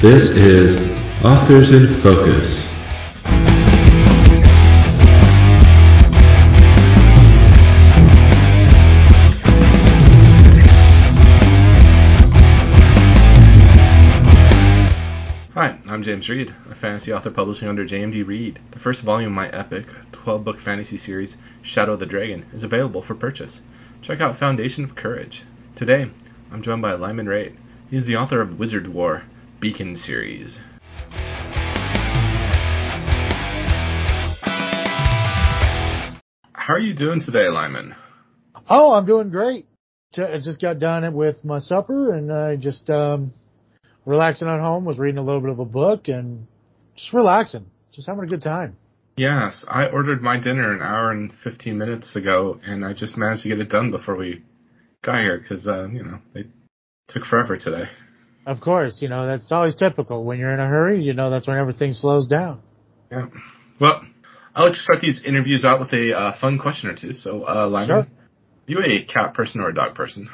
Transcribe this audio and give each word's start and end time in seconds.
This 0.00 0.30
is 0.30 0.78
Authors 1.22 1.72
in 1.72 1.86
Focus. 1.86 2.72
Hi, 15.52 15.78
I'm 15.86 16.02
James 16.02 16.30
Reid, 16.30 16.54
a 16.70 16.74
fantasy 16.74 17.12
author 17.12 17.30
publishing 17.30 17.68
under 17.68 17.84
JMD 17.84 18.26
Reid. 18.26 18.58
The 18.70 18.78
first 18.78 19.02
volume 19.02 19.32
of 19.32 19.36
my 19.36 19.50
epic 19.50 19.84
12 20.12 20.42
book 20.42 20.58
fantasy 20.58 20.96
series, 20.96 21.36
Shadow 21.60 21.92
of 21.92 22.00
the 22.00 22.06
Dragon, 22.06 22.46
is 22.54 22.64
available 22.64 23.02
for 23.02 23.14
purchase. 23.14 23.60
Check 24.00 24.22
out 24.22 24.36
Foundation 24.36 24.82
of 24.82 24.94
Courage. 24.94 25.42
Today, 25.76 26.08
I'm 26.50 26.62
joined 26.62 26.80
by 26.80 26.94
Lyman 26.94 27.28
Rate. 27.28 27.52
He's 27.90 28.06
the 28.06 28.16
author 28.16 28.40
of 28.40 28.58
Wizard 28.58 28.88
War 28.88 29.24
Beacon 29.60 29.94
series. 29.94 30.58
How 36.52 36.74
are 36.74 36.78
you 36.78 36.94
doing 36.94 37.20
today, 37.20 37.48
Lyman? 37.48 37.94
Oh, 38.70 38.94
I'm 38.94 39.04
doing 39.04 39.28
great. 39.28 39.66
I 40.16 40.38
just 40.42 40.62
got 40.62 40.78
done 40.78 41.12
with 41.12 41.44
my 41.44 41.58
supper 41.58 42.14
and 42.14 42.32
I 42.32 42.56
just 42.56 42.88
um, 42.88 43.34
relaxing 44.06 44.48
at 44.48 44.60
home. 44.60 44.86
Was 44.86 44.98
reading 44.98 45.18
a 45.18 45.22
little 45.22 45.42
bit 45.42 45.50
of 45.50 45.58
a 45.58 45.66
book 45.66 46.08
and 46.08 46.46
just 46.96 47.12
relaxing, 47.12 47.66
just 47.92 48.06
having 48.06 48.24
a 48.24 48.28
good 48.28 48.42
time. 48.42 48.78
Yes, 49.18 49.64
I 49.68 49.88
ordered 49.88 50.22
my 50.22 50.40
dinner 50.40 50.72
an 50.72 50.80
hour 50.80 51.10
and 51.10 51.32
15 51.44 51.76
minutes 51.76 52.16
ago, 52.16 52.58
and 52.64 52.82
I 52.82 52.94
just 52.94 53.18
managed 53.18 53.42
to 53.42 53.50
get 53.50 53.60
it 53.60 53.68
done 53.68 53.90
before 53.90 54.16
we 54.16 54.42
got 55.02 55.20
here 55.20 55.38
because, 55.38 55.68
uh, 55.68 55.86
you 55.88 56.02
know, 56.02 56.20
they 56.32 56.44
took 57.08 57.26
forever 57.26 57.58
today. 57.58 57.90
Of 58.50 58.60
course, 58.60 59.00
you 59.00 59.08
know 59.08 59.28
that's 59.28 59.52
always 59.52 59.76
typical. 59.76 60.24
When 60.24 60.40
you're 60.40 60.52
in 60.52 60.58
a 60.58 60.66
hurry, 60.66 61.04
you 61.04 61.14
know 61.14 61.30
that's 61.30 61.46
when 61.46 61.56
everything 61.56 61.92
slows 61.92 62.26
down. 62.26 62.60
Yeah. 63.08 63.26
Well, 63.80 64.02
I'll 64.56 64.64
let 64.64 64.74
you 64.74 64.80
start 64.80 65.00
these 65.00 65.22
interviews 65.24 65.64
out 65.64 65.78
with 65.78 65.92
a 65.92 66.12
uh, 66.16 66.40
fun 66.40 66.58
question 66.58 66.90
or 66.90 66.96
two. 66.96 67.14
So, 67.14 67.44
uh, 67.48 67.68
Lyman, 67.68 67.86
Sure. 67.86 67.98
are 67.98 68.06
you 68.66 68.80
a 68.82 69.04
cat 69.04 69.34
person 69.34 69.60
or 69.60 69.68
a 69.68 69.74
dog 69.74 69.94
person? 69.94 70.28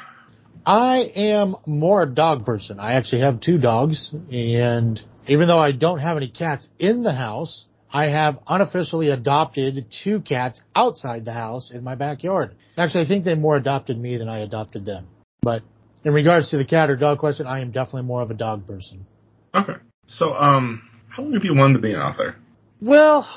I 0.64 1.12
am 1.14 1.56
more 1.66 2.04
a 2.04 2.06
dog 2.06 2.46
person. 2.46 2.80
I 2.80 2.94
actually 2.94 3.20
have 3.20 3.38
two 3.40 3.58
dogs, 3.58 4.14
and 4.32 4.98
even 5.28 5.46
though 5.46 5.60
I 5.60 5.72
don't 5.72 5.98
have 5.98 6.16
any 6.16 6.28
cats 6.28 6.66
in 6.78 7.02
the 7.02 7.12
house, 7.12 7.66
I 7.92 8.04
have 8.06 8.38
unofficially 8.48 9.10
adopted 9.10 9.86
two 10.02 10.20
cats 10.20 10.58
outside 10.74 11.26
the 11.26 11.34
house 11.34 11.70
in 11.70 11.84
my 11.84 11.96
backyard. 11.96 12.54
Actually, 12.78 13.04
I 13.04 13.08
think 13.08 13.24
they 13.26 13.34
more 13.34 13.56
adopted 13.56 14.00
me 14.00 14.16
than 14.16 14.30
I 14.30 14.38
adopted 14.38 14.86
them. 14.86 15.06
But 15.42 15.62
in 16.06 16.14
regards 16.14 16.50
to 16.50 16.56
the 16.56 16.64
cat 16.64 16.88
or 16.88 16.94
dog 16.94 17.18
question, 17.18 17.48
I 17.48 17.60
am 17.60 17.72
definitely 17.72 18.02
more 18.02 18.22
of 18.22 18.30
a 18.30 18.34
dog 18.34 18.64
person. 18.64 19.04
Okay. 19.52 19.72
So, 20.06 20.34
um, 20.34 20.88
how 21.08 21.24
long 21.24 21.32
have 21.32 21.42
you 21.42 21.52
wanted 21.52 21.74
to 21.74 21.80
be 21.80 21.94
an 21.94 22.00
author? 22.00 22.36
Well, 22.80 23.28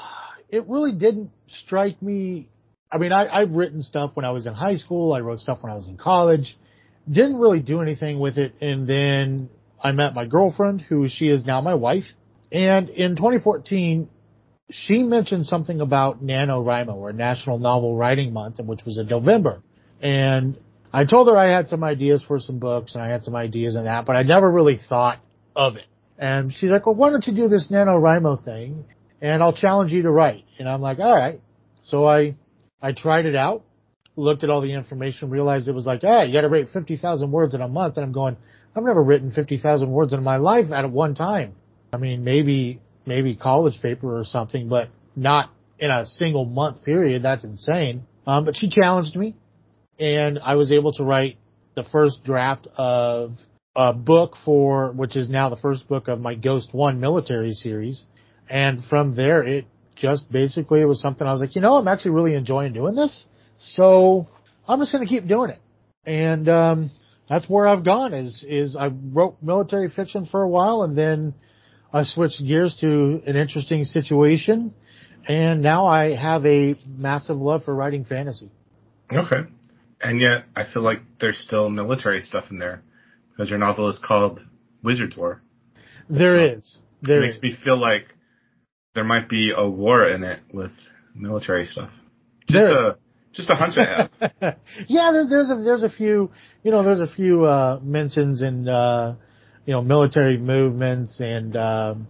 it 0.50 0.68
really 0.68 0.92
didn't 0.92 1.32
strike 1.48 2.00
me. 2.00 2.48
I 2.92 3.00
mean, 3.00 3.12
I, 3.12 3.28
I've 3.28 3.50
written 3.50 3.82
stuff 3.82 4.12
when 4.14 4.24
I 4.24 4.30
was 4.30 4.46
in 4.46 4.54
high 4.54 4.76
school. 4.76 5.14
I 5.14 5.22
wrote 5.22 5.40
stuff 5.40 5.64
when 5.64 5.72
I 5.72 5.76
was 5.76 5.88
in 5.88 5.98
college. 5.98 6.56
Didn't 7.12 7.38
really 7.38 7.60
do 7.60 7.82
anything 7.82 8.20
with 8.20 8.38
it. 8.38 8.54
And 8.62 8.86
then 8.86 9.50
I 9.84 9.92
met 9.92 10.14
my 10.14 10.28
girlfriend, 10.28 10.82
who 10.82 11.10
she 11.10 11.28
is 11.28 11.44
now 11.44 11.62
my 11.62 11.74
wife. 11.74 12.06
And 12.52 12.90
in 12.90 13.16
2014, 13.16 14.08
she 14.70 15.02
mentioned 15.02 15.48
something 15.48 15.82
about 15.82 16.24
NaNoWriMo 16.24 16.94
or 16.94 17.14
National 17.14 17.58
Novel 17.58 17.96
Writing 17.96 18.32
Month, 18.32 18.60
and 18.60 18.68
which 18.68 18.86
was 18.86 19.00
in 19.00 19.08
November. 19.08 19.64
And 20.02 20.56
I 20.92 21.06
told 21.06 21.28
her 21.28 21.38
I 21.38 21.50
had 21.50 21.68
some 21.68 21.84
ideas 21.84 22.24
for 22.28 22.40
some 22.40 22.60
books 22.60 22.96
and 22.96 23.04
I 23.04 23.10
had 23.10 23.22
some 23.24 23.36
ideas 23.36 23.76
and 23.76 23.86
that, 23.86 24.06
but 24.06 24.16
I 24.16 24.24
never 24.24 24.50
really 24.50 24.78
thought 24.78 25.20
of 25.56 25.76
it. 25.76 25.86
And 26.18 26.54
she's 26.54 26.70
like, 26.70 26.86
well, 26.86 26.96
why 26.96 27.10
don't 27.12 27.26
you 27.28 27.34
do 27.34 27.48
this 27.48 27.70
NaNoWriMo 27.72 28.44
thing 28.44 28.86
and 29.22 29.44
I'll 29.44 29.56
challenge 29.56 29.92
you 29.92 30.04
to 30.04 30.12
write. 30.12 30.46
And 30.58 30.68
I'm 30.68 30.82
like, 30.82 31.00
all 31.00 31.16
right. 31.16 31.40
So 31.82 32.06
I, 32.06 32.36
I 32.82 32.92
tried 32.94 33.26
it 33.26 33.36
out, 33.36 33.64
looked 34.16 34.44
at 34.44 34.50
all 34.50 34.62
the 34.62 34.74
information, 34.74 35.30
realized 35.30 35.68
it 35.68 35.74
was 35.74 35.86
like, 35.86 36.02
ah, 36.04 36.24
you 36.24 36.34
got 36.34 36.42
to 36.42 36.50
write 36.50 36.70
50,000 36.70 37.32
words 37.32 37.54
in 37.54 37.62
a 37.62 37.68
month. 37.68 37.98
And 37.98 38.06
I'm 38.06 38.12
going, 38.12 38.38
I've 38.76 38.84
never 38.84 39.02
written 39.02 39.32
50,000 39.32 39.90
words 39.90 40.14
in 40.14 40.24
my 40.24 40.38
life 40.38 40.72
at 40.72 40.90
one 40.90 41.16
time. 41.16 41.56
I 41.94 41.98
mean, 41.98 42.24
maybe, 42.24 42.82
maybe 43.06 43.36
college 43.36 43.80
paper 43.82 44.20
or 44.20 44.24
something, 44.24 44.68
but 44.70 44.90
not 45.16 45.52
in 45.78 45.92
a 45.92 46.06
single 46.06 46.46
month 46.46 46.84
period. 46.84 47.24
That's 47.24 47.46
insane. 47.46 48.04
Um, 48.28 48.46
but 48.46 48.56
she 48.56 48.70
challenged 48.70 49.16
me 49.16 49.36
and 50.00 50.40
I 50.40 50.56
was 50.56 50.72
able 50.72 50.94
to 50.94 51.04
write 51.04 51.38
the 51.76 51.84
first 51.84 52.24
draft 52.24 52.68
of 52.78 53.34
a 53.76 53.94
book 53.94 54.36
for, 54.44 54.92
which 54.92 55.16
is 55.16 55.30
now 55.30 55.50
the 55.50 55.56
first 55.56 55.88
book 55.88 56.08
of 56.08 56.20
my 56.20 56.36
Ghost 56.36 56.74
One 56.74 57.00
military 57.00 57.54
series. 57.54 58.04
And 58.50 58.84
from 58.84 59.16
there, 59.16 59.44
it 59.44 59.66
just 59.96 60.32
basically 60.32 60.84
was 60.86 61.02
something 61.02 61.28
I 61.28 61.32
was 61.32 61.42
like, 61.42 61.56
you 61.56 61.62
know, 61.62 61.76
I'm 61.76 61.88
actually 61.88 62.12
really 62.12 62.34
enjoying 62.34 62.74
doing 62.74 62.96
this. 62.96 63.26
So 63.58 64.28
I'm 64.68 64.80
just 64.80 64.92
going 64.92 65.06
to 65.06 65.10
keep 65.10 65.28
doing 65.28 65.52
it. 65.52 65.60
And, 66.06 66.50
um, 66.50 66.92
that's 67.30 67.48
where 67.48 67.68
I've 67.68 67.86
gone 67.86 68.14
is, 68.16 68.44
is 68.48 68.76
I 68.76 68.88
wrote 68.88 69.38
military 69.42 69.88
fiction 69.90 70.26
for 70.26 70.42
a 70.42 70.50
while 70.50 70.82
and 70.82 70.98
then 70.98 71.36
I 71.94 72.04
switched 72.04 72.44
gears 72.46 72.76
to 72.82 73.22
an 73.28 73.36
interesting 73.36 73.84
situation. 73.84 74.74
And 75.28 75.62
now 75.62 75.86
I 75.86 76.16
have 76.16 76.44
a 76.48 76.76
massive 76.88 77.38
love 77.38 77.66
for 77.66 77.76
writing 77.76 78.04
fantasy. 78.04 78.50
Okay. 79.12 79.42
And 80.02 80.22
yet, 80.22 80.46
I 80.56 80.64
feel 80.72 80.82
like 80.84 81.00
there's 81.20 81.38
still 81.38 81.70
military 81.70 82.22
stuff 82.22 82.46
in 82.52 82.60
there 82.60 82.82
because 83.32 83.50
your 83.50 83.60
novel 83.60 83.90
is 83.90 84.00
called 84.00 84.40
Wizard's 84.84 85.18
War. 85.18 85.42
There 86.10 86.52
So, 86.52 86.58
is. 86.58 86.78
There 87.02 87.18
it 87.20 87.22
makes 87.22 87.36
is. 87.38 87.42
me 87.44 87.56
feel 87.64 87.78
like 87.78 88.06
there 88.96 89.04
might 89.04 89.30
be 89.30 89.52
a 89.56 89.68
war 89.70 90.08
in 90.08 90.24
it 90.24 90.40
with 90.54 90.72
military 91.16 91.66
stuff. 91.66 91.92
Just 92.48 92.66
There- 92.68 92.88
a 92.90 92.98
just 93.32 93.50
a 93.52 93.56
hunch 93.56 93.78
I 93.78 93.86
have. 93.86 94.32
yeah, 94.88 95.12
there, 95.12 95.28
there's 95.30 95.52
a 95.52 95.56
there's 95.64 95.84
a 95.84 95.90
few 95.90 96.32
you 96.64 96.72
know 96.72 96.82
there's 96.82 97.00
a 97.00 97.08
few 97.08 97.46
uh, 97.46 97.80
mentions 97.84 98.42
in 98.42 98.68
uh, 98.68 99.16
you 99.66 99.74
know 99.74 99.82
military 99.84 100.38
movements 100.38 101.20
and 101.20 101.56
um, 101.56 102.08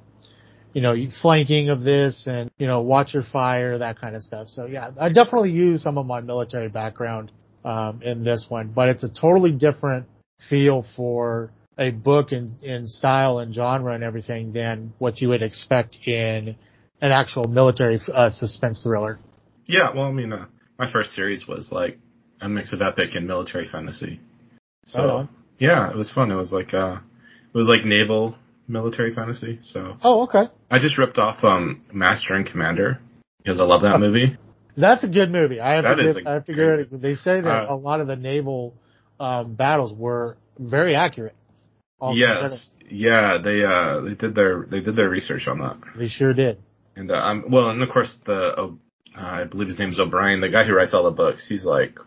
you 0.74 0.82
know 0.82 0.96
flanking 1.22 1.70
of 1.70 1.82
this 1.82 2.26
and 2.26 2.50
you 2.58 2.68
know 2.68 2.82
watch 2.82 3.14
your 3.14 3.24
fire 3.24 3.80
that 3.80 4.00
kind 4.00 4.16
of 4.16 4.24
stuff. 4.24 4.48
So 4.48 4.66
yeah, 4.66 4.92
I 5.00 5.10
definitely 5.10 5.52
use 5.52 5.84
some 5.84 5.98
of 5.98 6.06
my 6.06 6.22
military 6.22 6.70
background 6.70 7.32
um, 7.66 8.02
in 8.04 8.24
this 8.24 8.46
one, 8.50 8.72
but 8.74 8.90
it's 8.90 9.04
a 9.04 9.10
totally 9.12 9.52
different 9.52 10.06
feel 10.50 10.86
for 10.96 11.52
a 11.78 11.92
book 11.92 12.32
in, 12.32 12.56
in 12.62 12.88
style 12.88 13.40
and 13.40 13.54
genre 13.54 13.94
and 13.94 14.04
everything 14.04 14.52
than 14.54 14.94
what 15.00 15.22
you 15.22 15.30
would 15.30 15.42
expect 15.42 15.96
in 16.06 16.56
an 17.02 17.12
actual 17.12 17.46
military 17.46 18.00
uh, 18.14 18.30
suspense 18.30 18.82
thriller. 18.84 19.18
yeah, 19.66 19.94
well, 19.96 20.06
I 20.06 20.12
mean, 20.12 20.34
uh, 20.34 20.46
my 20.78 20.92
first 20.92 21.12
series 21.12 21.48
was 21.48 21.72
like 21.72 21.98
a 22.42 22.50
mix 22.50 22.74
of 22.74 22.82
epic 22.82 23.16
and 23.16 23.28
military 23.28 23.68
fantasy. 23.70 24.20
So 24.86 25.00
on. 25.00 25.30
yeah, 25.60 25.90
it 25.90 25.96
was 25.96 26.12
fun. 26.12 26.32
It 26.32 26.36
was 26.36 26.52
like 26.52 26.74
uh, 26.74 26.98
it 27.54 27.58
was 27.58 27.68
like 27.68 27.86
naval 27.86 28.36
military 28.68 29.14
fantasy. 29.14 29.60
So 29.62 29.98
Oh, 30.04 30.24
okay. 30.24 30.52
I 30.70 30.80
just 30.80 30.98
ripped 30.98 31.18
off 31.18 31.44
um 31.44 31.82
Master 31.94 32.34
and 32.34 32.46
Commander 32.46 33.00
because 33.44 33.60
I 33.60 33.64
love 33.64 33.82
that 33.84 34.00
movie. 34.00 34.38
That's 34.80 35.04
a 35.04 35.08
good 35.08 35.32
movie. 35.32 35.60
I 35.60 35.76
have 35.76 35.84
That 35.84 35.96
to 35.96 36.14
give, 36.14 36.28
I 36.28 36.32
have 36.34 36.46
to 36.46 36.54
give 36.54 36.94
it. 36.94 37.02
They 37.02 37.16
say 37.16 37.42
that 37.42 37.70
Uh, 37.70 37.76
a 37.76 37.76
lot 37.76 38.00
of 38.00 38.08
the 38.08 38.16
naval 38.16 38.74
um, 39.20 39.56
battles 39.56 39.92
were 39.94 40.38
very 40.58 40.96
accurate. 40.96 41.36
Yes, 42.14 42.72
yeah, 42.90 43.40
they 43.44 43.64
uh 43.64 44.00
they 44.02 44.14
did 44.14 44.34
their 44.34 44.66
they 44.72 44.80
did 44.80 44.96
their 44.96 45.10
research 45.10 45.48
on 45.48 45.60
that. 45.60 45.78
they 45.98 46.08
sure 46.08 46.34
did. 46.34 46.58
And 46.96 47.12
uh, 47.12 47.16
um, 47.16 47.46
well, 47.50 47.70
and 47.70 47.84
of 47.84 47.90
course 47.90 48.16
the 48.26 48.54
uh, 48.58 48.70
I 49.16 49.44
believe 49.44 49.68
his 49.68 49.80
name's 49.80 50.00
O'Brian, 50.00 50.40
the 50.40 50.50
guy 50.50 50.64
who 50.66 50.74
writes 50.74 50.94
all 50.94 51.04
the 51.04 51.12
books. 51.12 51.46
He's 51.48 51.66
like 51.66 52.00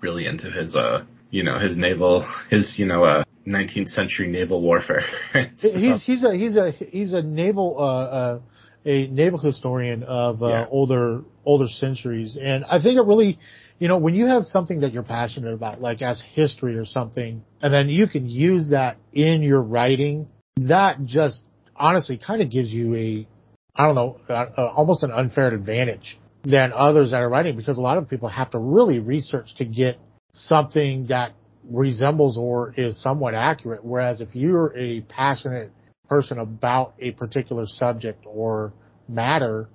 really 0.00 0.26
into 0.26 0.50
his 0.50 0.74
uh 0.74 1.04
you 1.30 1.42
know 1.42 1.58
his 1.58 1.76
naval 1.76 2.24
his 2.50 2.78
you 2.78 2.86
know 2.86 3.04
uh 3.04 3.24
19th 3.46 3.88
century 3.88 4.28
naval 4.28 4.62
warfare. 4.62 5.04
He's 5.56 6.04
he's 6.04 6.24
a 6.24 6.34
he's 6.34 6.56
a 6.56 6.70
he's 6.70 7.12
a 7.14 7.22
naval 7.22 7.76
uh, 7.78 8.04
uh, 8.04 8.40
a 8.84 9.06
naval 9.08 9.38
historian 9.38 10.02
of 10.02 10.42
uh, 10.42 10.48
Yeah. 10.48 10.66
older 10.70 11.22
older 11.44 11.68
centuries, 11.68 12.36
and 12.40 12.64
I 12.64 12.80
think 12.80 12.98
it 12.98 13.02
really, 13.06 13.38
you 13.78 13.88
know, 13.88 13.96
when 13.98 14.14
you 14.14 14.26
have 14.26 14.44
something 14.44 14.80
that 14.80 14.92
you're 14.92 15.02
passionate 15.02 15.54
about, 15.54 15.80
like 15.80 16.02
as 16.02 16.22
history 16.32 16.76
or 16.76 16.84
something, 16.84 17.42
and 17.62 17.72
then 17.72 17.88
you 17.88 18.06
can 18.06 18.28
use 18.28 18.70
that 18.70 18.96
in 19.12 19.42
your 19.42 19.62
writing, 19.62 20.28
that 20.58 21.04
just 21.04 21.44
honestly 21.76 22.18
kind 22.18 22.42
of 22.42 22.50
gives 22.50 22.70
you 22.70 22.94
a, 22.94 23.26
I 23.74 23.86
don't 23.86 23.94
know, 23.94 24.20
uh, 24.28 24.46
uh, 24.56 24.66
almost 24.76 25.02
an 25.02 25.10
unfair 25.12 25.48
advantage 25.54 26.18
than 26.44 26.72
others 26.72 27.10
that 27.10 27.18
are 27.20 27.28
writing 27.28 27.56
because 27.56 27.78
a 27.78 27.80
lot 27.80 27.98
of 27.98 28.08
people 28.08 28.28
have 28.28 28.50
to 28.50 28.58
really 28.58 28.98
research 28.98 29.54
to 29.56 29.64
get 29.64 29.98
something 30.32 31.06
that 31.08 31.32
resembles 31.68 32.36
or 32.38 32.74
is 32.76 33.00
somewhat 33.02 33.34
accurate. 33.34 33.84
Whereas 33.84 34.20
if 34.20 34.34
you're 34.34 34.76
a 34.76 35.00
passionate 35.02 35.72
person 36.08 36.38
about 36.38 36.94
a 36.98 37.12
particular 37.12 37.64
subject 37.66 38.24
or 38.26 38.72
matter, 39.08 39.68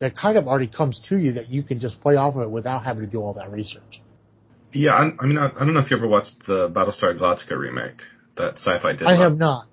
that 0.00 0.16
kind 0.16 0.36
of 0.36 0.46
already 0.46 0.66
comes 0.66 1.00
to 1.08 1.16
you 1.16 1.32
that 1.34 1.48
you 1.48 1.62
can 1.62 1.80
just 1.80 2.00
play 2.00 2.16
off 2.16 2.34
of 2.34 2.42
it 2.42 2.50
without 2.50 2.84
having 2.84 3.04
to 3.04 3.10
do 3.10 3.20
all 3.20 3.34
that 3.34 3.50
research. 3.50 4.02
yeah, 4.72 4.92
I, 4.92 5.10
I 5.18 5.26
mean 5.26 5.38
I, 5.38 5.46
I 5.46 5.64
don't 5.64 5.74
know 5.74 5.80
if 5.80 5.90
you 5.90 5.96
ever 5.96 6.08
watched 6.08 6.46
the 6.46 6.68
Battlestar 6.68 7.18
Galactica 7.18 7.58
remake 7.58 8.02
that 8.36 8.54
Sci-Fi 8.56 8.92
did. 8.92 9.02
I 9.02 9.14
not. 9.16 9.22
have 9.22 9.38
not. 9.38 9.66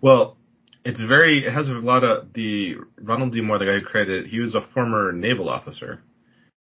Well, 0.00 0.36
it's 0.84 1.02
very 1.02 1.46
it 1.46 1.52
has 1.52 1.68
a 1.68 1.72
lot 1.72 2.04
of 2.04 2.32
the 2.34 2.76
Ronald 3.00 3.32
D. 3.32 3.40
Moore, 3.40 3.58
the 3.58 3.64
guy 3.64 3.78
who 3.78 3.84
created 3.84 4.26
it, 4.26 4.30
he 4.30 4.40
was 4.40 4.54
a 4.54 4.60
former 4.60 5.12
naval 5.12 5.48
officer. 5.48 6.02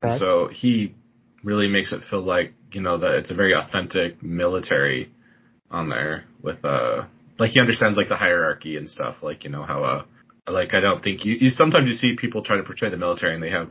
And 0.02 0.20
so 0.20 0.48
he 0.48 0.94
really 1.42 1.68
makes 1.68 1.92
it 1.92 2.02
feel 2.08 2.22
like, 2.22 2.52
you 2.72 2.80
know, 2.80 2.98
that 2.98 3.12
it's 3.12 3.30
a 3.30 3.34
very 3.34 3.52
authentic 3.54 4.22
military 4.22 5.12
on 5.70 5.88
there 5.88 6.24
with 6.42 6.64
uh 6.64 7.04
like 7.38 7.52
he 7.52 7.60
understands 7.60 7.96
like 7.96 8.08
the 8.08 8.16
hierarchy 8.16 8.76
and 8.76 8.88
stuff, 8.88 9.16
like, 9.22 9.44
you 9.44 9.50
know, 9.50 9.62
how 9.62 9.82
uh 9.84 10.04
like 10.50 10.72
I 10.74 10.80
don't 10.80 11.02
think 11.02 11.24
you, 11.24 11.34
you 11.34 11.50
sometimes 11.50 11.88
you 11.88 11.94
see 11.94 12.16
people 12.16 12.42
try 12.42 12.56
to 12.56 12.62
portray 12.62 12.88
the 12.90 12.96
military 12.96 13.34
and 13.34 13.42
they 13.42 13.50
have 13.50 13.70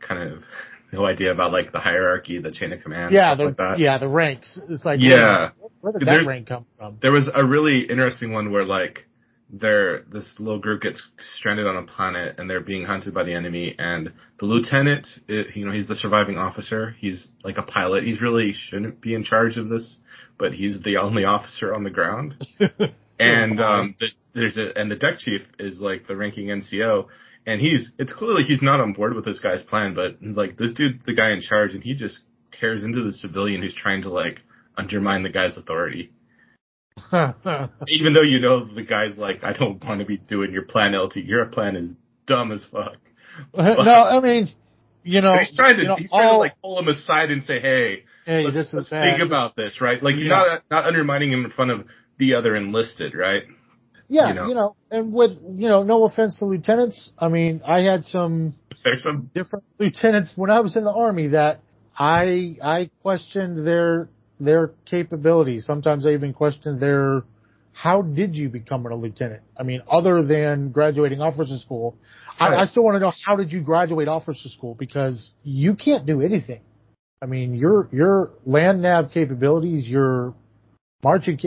kind 0.00 0.32
of 0.32 0.42
no 0.92 1.04
idea 1.04 1.32
about 1.32 1.52
like 1.52 1.72
the 1.72 1.78
hierarchy, 1.80 2.38
the 2.40 2.50
chain 2.50 2.72
of 2.72 2.82
command, 2.82 3.12
Yeah, 3.14 3.34
the 3.34 3.44
like 3.44 3.56
that. 3.56 3.78
yeah 3.78 3.98
the 3.98 4.08
ranks. 4.08 4.58
It's 4.68 4.84
like 4.84 5.00
Yeah. 5.00 5.50
where, 5.58 5.70
where 5.80 5.92
did 5.92 6.06
There's- 6.06 6.24
that 6.24 6.28
rank 6.30 6.48
come 6.48 6.66
from? 6.76 6.98
There 7.00 7.12
was 7.12 7.28
a 7.32 7.44
really 7.44 7.80
interesting 7.82 8.32
one 8.32 8.50
where 8.52 8.64
like 8.64 9.06
they're 9.52 10.02
this 10.02 10.36
little 10.38 10.60
group 10.60 10.82
gets 10.82 11.02
stranded 11.36 11.66
on 11.66 11.76
a 11.76 11.82
planet 11.82 12.38
and 12.38 12.48
they're 12.48 12.60
being 12.60 12.84
hunted 12.84 13.12
by 13.12 13.24
the 13.24 13.34
enemy 13.34 13.74
and 13.78 14.12
the 14.38 14.46
lieutenant 14.46 15.06
it, 15.28 15.56
you 15.56 15.66
know 15.66 15.72
he's 15.72 15.88
the 15.88 15.96
surviving 15.96 16.38
officer. 16.38 16.94
He's 16.98 17.28
like 17.42 17.58
a 17.58 17.62
pilot. 17.62 18.04
He's 18.04 18.20
really 18.20 18.52
shouldn't 18.52 19.00
be 19.00 19.14
in 19.14 19.24
charge 19.24 19.56
of 19.56 19.68
this 19.68 19.98
but 20.38 20.54
he's 20.54 20.82
the 20.82 20.96
only 20.96 21.24
officer 21.24 21.74
on 21.74 21.84
the 21.84 21.90
ground. 21.90 22.46
And 23.20 23.60
um 23.60 23.96
the, 24.00 24.06
there's 24.34 24.56
a 24.56 24.78
and 24.78 24.90
the 24.90 24.96
deck 24.96 25.18
chief 25.18 25.42
is 25.58 25.78
like 25.78 26.06
the 26.06 26.16
ranking 26.16 26.46
NCO 26.46 27.06
and 27.46 27.60
he's 27.60 27.92
it's 27.98 28.14
clearly 28.14 28.44
he's 28.44 28.62
not 28.62 28.80
on 28.80 28.94
board 28.94 29.14
with 29.14 29.26
this 29.26 29.38
guy's 29.38 29.62
plan 29.62 29.94
but 29.94 30.16
like 30.22 30.56
this 30.56 30.72
dude 30.72 31.02
the 31.04 31.14
guy 31.14 31.32
in 31.32 31.42
charge 31.42 31.74
and 31.74 31.82
he 31.82 31.94
just 31.94 32.20
tears 32.50 32.82
into 32.82 33.02
the 33.02 33.12
civilian 33.12 33.60
who's 33.60 33.74
trying 33.74 34.02
to 34.02 34.10
like 34.10 34.40
undermine 34.76 35.22
the 35.22 35.28
guy's 35.28 35.56
authority 35.58 36.12
even 37.88 38.12
though 38.12 38.22
you 38.22 38.40
know 38.40 38.64
the 38.72 38.82
guy's 38.82 39.16
like, 39.18 39.44
I 39.44 39.52
don't 39.52 39.82
want 39.84 40.00
to 40.00 40.06
be 40.06 40.16
doing 40.16 40.52
your 40.52 40.64
plan, 40.64 40.96
LT. 40.96 41.16
Your 41.16 41.46
plan 41.46 41.76
is 41.76 41.90
dumb 42.26 42.52
as 42.52 42.64
fuck. 42.70 42.96
no, 43.54 43.64
I 43.64 44.20
mean, 44.20 44.52
you 45.02 45.20
know, 45.20 45.38
he's 45.38 45.54
trying 45.56 45.76
to, 45.76 45.82
you 45.82 45.88
know, 45.88 45.96
he's 45.96 46.10
trying 46.10 46.28
to 46.32 46.36
like 46.36 46.60
pull 46.60 46.78
him 46.78 46.88
aside 46.88 47.30
and 47.30 47.42
say, 47.44 47.60
hey, 47.60 48.04
hey, 48.26 48.44
let's, 48.44 48.56
this 48.56 48.68
let's 48.72 48.90
think 48.90 49.20
about 49.22 49.56
this, 49.56 49.80
right? 49.80 50.02
Like, 50.02 50.16
you're 50.16 50.24
Yeah. 50.24 50.42
not 50.42 50.62
not 50.70 50.84
undermining 50.86 51.32
him 51.32 51.44
in 51.44 51.50
front 51.50 51.70
of 51.70 51.86
the 52.18 52.34
other 52.34 52.54
enlisted, 52.54 53.14
right? 53.14 53.44
yeah, 54.10 54.28
you 54.28 54.34
know. 54.34 54.48
you 54.48 54.54
know, 54.54 54.76
and 54.90 55.12
with 55.12 55.30
you 55.56 55.68
know, 55.68 55.84
no 55.84 56.04
offense 56.04 56.38
to 56.40 56.44
lieutenants, 56.44 57.10
I 57.16 57.28
mean, 57.28 57.62
I 57.64 57.82
had 57.82 58.04
some 58.04 58.54
There's 58.84 59.04
some, 59.04 59.30
different 59.34 59.64
lieutenants 59.78 60.32
when 60.36 60.50
I 60.50 60.60
was 60.60 60.76
in 60.76 60.84
the 60.84 60.92
army 60.92 61.28
that 61.28 61.60
I 61.96 62.56
I 62.62 62.90
questioned 63.02 63.64
their 63.64 64.08
their 64.40 64.72
capabilities. 64.86 65.66
Sometimes 65.66 66.06
I 66.06 66.10
even 66.10 66.32
question 66.32 66.80
their 66.80 67.22
how 67.72 68.02
did 68.02 68.34
you 68.34 68.48
become 68.48 68.84
a 68.86 68.94
lieutenant? 68.94 69.42
I 69.56 69.62
mean, 69.62 69.82
other 69.88 70.24
than 70.24 70.70
graduating 70.70 71.20
officer 71.20 71.56
school, 71.58 71.96
I, 72.38 72.56
I 72.56 72.64
still 72.64 72.82
want 72.82 72.96
to 72.96 73.00
know 73.00 73.12
how 73.24 73.36
did 73.36 73.52
you 73.52 73.60
graduate 73.60 74.08
officer 74.08 74.48
school 74.48 74.74
because 74.74 75.32
you 75.44 75.76
can't 75.76 76.04
do 76.04 76.20
anything. 76.20 76.60
I 77.22 77.26
mean, 77.26 77.54
your 77.54 77.88
your 77.92 78.32
land 78.44 78.82
nav 78.82 79.10
capabilities, 79.12 79.86
your 79.86 80.34
marching, 81.04 81.38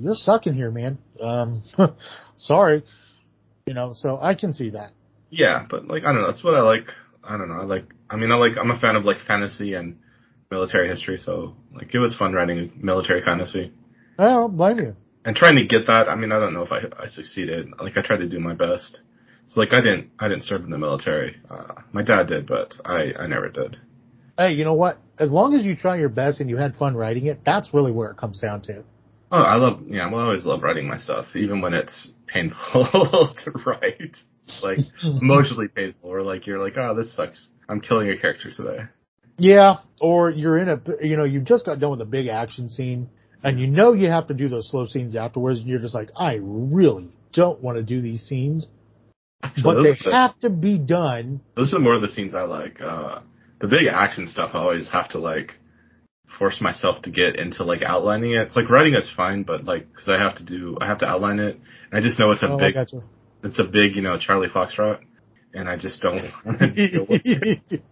you're 0.00 0.14
sucking 0.14 0.54
here, 0.54 0.70
man. 0.70 0.98
Um, 1.20 1.62
sorry, 2.36 2.82
you 3.66 3.74
know. 3.74 3.92
So 3.94 4.18
I 4.20 4.34
can 4.34 4.52
see 4.52 4.70
that. 4.70 4.92
yeah, 5.30 5.66
but 5.68 5.86
like, 5.86 6.04
I 6.04 6.12
don't 6.12 6.22
know. 6.22 6.26
That's 6.26 6.42
what 6.42 6.54
I 6.54 6.62
like. 6.62 6.86
I 7.22 7.36
don't 7.36 7.48
know. 7.48 7.60
I 7.60 7.64
like, 7.64 7.84
I 8.10 8.16
mean, 8.16 8.32
I 8.32 8.36
like, 8.36 8.52
I'm 8.58 8.70
a 8.70 8.78
fan 8.80 8.96
of 8.96 9.04
like 9.04 9.18
fantasy 9.26 9.74
and 9.74 9.98
military 10.56 10.88
history. 10.94 11.18
So 11.26 11.56
like, 11.76 11.90
it 11.94 11.98
was 11.98 12.14
fun 12.14 12.32
writing 12.36 12.58
a 12.58 12.84
military 12.92 13.22
fantasy. 13.28 13.64
I 14.18 14.24
don't 14.34 14.56
blame 14.56 14.78
you. 14.84 14.92
and 15.24 15.34
trying 15.42 15.56
to 15.56 15.66
get 15.74 15.86
that. 15.92 16.04
I 16.12 16.14
mean, 16.20 16.32
I 16.32 16.38
don't 16.42 16.54
know 16.56 16.64
if 16.68 16.72
I 16.78 16.80
I 17.04 17.06
succeeded. 17.18 17.62
Like 17.84 17.96
I 17.96 18.02
tried 18.08 18.22
to 18.24 18.28
do 18.34 18.38
my 18.50 18.54
best. 18.66 18.92
So 19.48 19.54
like 19.62 19.72
I 19.78 19.80
didn't 19.86 20.06
I 20.22 20.28
didn't 20.30 20.44
serve 20.50 20.62
in 20.66 20.70
the 20.70 20.82
military. 20.86 21.30
Uh, 21.54 21.74
my 21.92 22.02
dad 22.10 22.24
did, 22.32 22.46
but 22.46 22.68
I 22.84 23.00
I 23.24 23.26
never 23.34 23.48
did. 23.60 23.72
Hey, 24.38 24.52
you 24.58 24.64
know 24.68 24.78
what? 24.84 24.94
As 25.24 25.30
long 25.38 25.54
as 25.56 25.62
you 25.68 25.74
try 25.84 25.94
your 26.04 26.08
best 26.22 26.40
and 26.40 26.48
you 26.50 26.56
had 26.64 26.72
fun 26.82 26.94
writing 27.02 27.26
it, 27.32 27.38
that's 27.44 27.68
really 27.76 27.92
where 27.98 28.10
it 28.12 28.16
comes 28.16 28.38
down 28.46 28.58
to. 28.68 28.74
Oh, 29.30 29.44
I 29.54 29.56
love 29.64 29.76
yeah. 29.96 30.10
Well, 30.10 30.20
I 30.20 30.24
always 30.28 30.44
love 30.44 30.62
writing 30.62 30.86
my 30.88 30.98
stuff, 31.06 31.26
even 31.34 31.60
when 31.62 31.74
it's 31.74 31.96
painful 32.34 32.84
to 33.44 33.50
write. 33.66 34.16
Like 34.62 34.80
emotionally 35.22 35.68
painful, 35.68 36.08
or 36.14 36.22
like 36.32 36.46
you're 36.46 36.62
like, 36.66 36.76
oh, 36.76 36.94
this 36.94 37.14
sucks. 37.16 37.40
I'm 37.68 37.80
killing 37.80 38.08
a 38.10 38.16
character 38.18 38.50
today. 38.50 38.80
Yeah, 39.38 39.76
or 40.00 40.30
you're 40.30 40.58
in 40.58 40.68
a, 40.68 40.80
you 41.00 41.16
know, 41.16 41.24
you've 41.24 41.44
just 41.44 41.64
got 41.66 41.80
done 41.80 41.90
with 41.90 42.00
a 42.00 42.06
big 42.06 42.28
action 42.28 42.68
scene 42.68 43.08
and 43.42 43.58
you 43.58 43.66
know 43.66 43.92
you 43.92 44.08
have 44.08 44.28
to 44.28 44.34
do 44.34 44.48
those 44.48 44.70
slow 44.70 44.86
scenes 44.86 45.16
afterwards 45.16 45.60
and 45.60 45.68
you're 45.68 45.80
just 45.80 45.94
like, 45.94 46.10
I 46.16 46.38
really 46.40 47.08
don't 47.32 47.60
want 47.62 47.76
to 47.78 47.82
do 47.84 48.00
these 48.00 48.22
scenes, 48.22 48.68
So 49.56 49.62
but 49.64 49.82
they 49.82 49.98
the, 50.04 50.12
have 50.12 50.38
to 50.40 50.50
be 50.50 50.78
done. 50.78 51.40
those 51.56 51.74
are 51.74 51.78
more 51.78 51.94
of 51.94 52.02
the 52.02 52.08
scenes 52.08 52.34
I 52.34 52.42
like. 52.42 52.80
Uh, 52.80 53.20
the 53.60 53.68
big 53.68 53.86
action 53.90 54.26
stuff, 54.26 54.50
I 54.54 54.58
always 54.58 54.88
have 54.90 55.08
to 55.10 55.18
like 55.18 55.54
force 56.38 56.60
myself 56.60 57.02
to 57.02 57.10
get 57.10 57.36
into 57.36 57.64
like 57.64 57.82
outlining 57.82 58.32
it. 58.32 58.42
It's 58.46 58.56
like 58.56 58.70
writing 58.70 58.94
is 58.94 59.10
fine, 59.14 59.42
but 59.42 59.64
like 59.64 59.90
because 59.90 60.08
I 60.08 60.18
have 60.18 60.36
to 60.36 60.44
do, 60.44 60.76
I 60.80 60.86
have 60.86 60.98
to 60.98 61.06
outline 61.06 61.38
it, 61.40 61.58
and 61.90 61.98
I 61.98 62.06
just 62.06 62.18
know 62.20 62.30
it's 62.32 62.42
a 62.42 62.50
Oh, 62.50 62.56
big 62.58 62.76
it's 63.44 63.58
a 63.58 63.64
big, 63.64 63.96
you 63.96 64.02
know, 64.02 64.18
Charlie 64.18 64.48
Foxtrot, 64.48 65.00
and 65.52 65.68
I 65.68 65.76
just 65.76 66.00
don't 66.00 66.26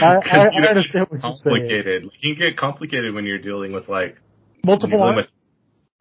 I, 0.00 0.04
I, 0.32 0.50
you 0.50 0.64
I 0.64 0.68
understand 0.68 1.06
what 1.10 1.22
you're 1.22 1.32
saying. 1.32 1.56
complicated. 1.56 2.04
It 2.04 2.12
can 2.22 2.34
get 2.48 2.56
complicated 2.56 3.14
when 3.14 3.24
you're 3.26 3.38
dealing 3.38 3.72
with 3.72 3.88
like 3.88 4.16
Multiple 4.64 4.90
you're 4.90 4.98
dealing 5.00 5.14
arms. 5.16 5.26
with 5.26 5.30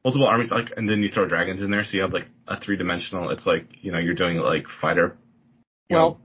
multiple 0.04 0.28
armies, 0.28 0.52
like, 0.52 0.72
and 0.78 0.90
then 0.90 1.02
you 1.02 1.10
throw 1.10 1.28
dragons 1.28 1.62
in 1.62 1.72
there, 1.72 1.84
so 1.86 1.96
you 1.98 2.02
have 2.04 2.14
like 2.14 2.26
a 2.48 2.60
three 2.60 2.78
dimensional. 2.78 3.30
It's 3.30 3.46
like 3.46 3.68
you 3.82 3.92
know 3.92 4.00
you're 4.00 4.14
doing 4.16 4.38
like 4.38 4.66
fighter. 4.82 5.18
you 5.90 5.96
Well, 5.96 6.10
know, 6.12 6.18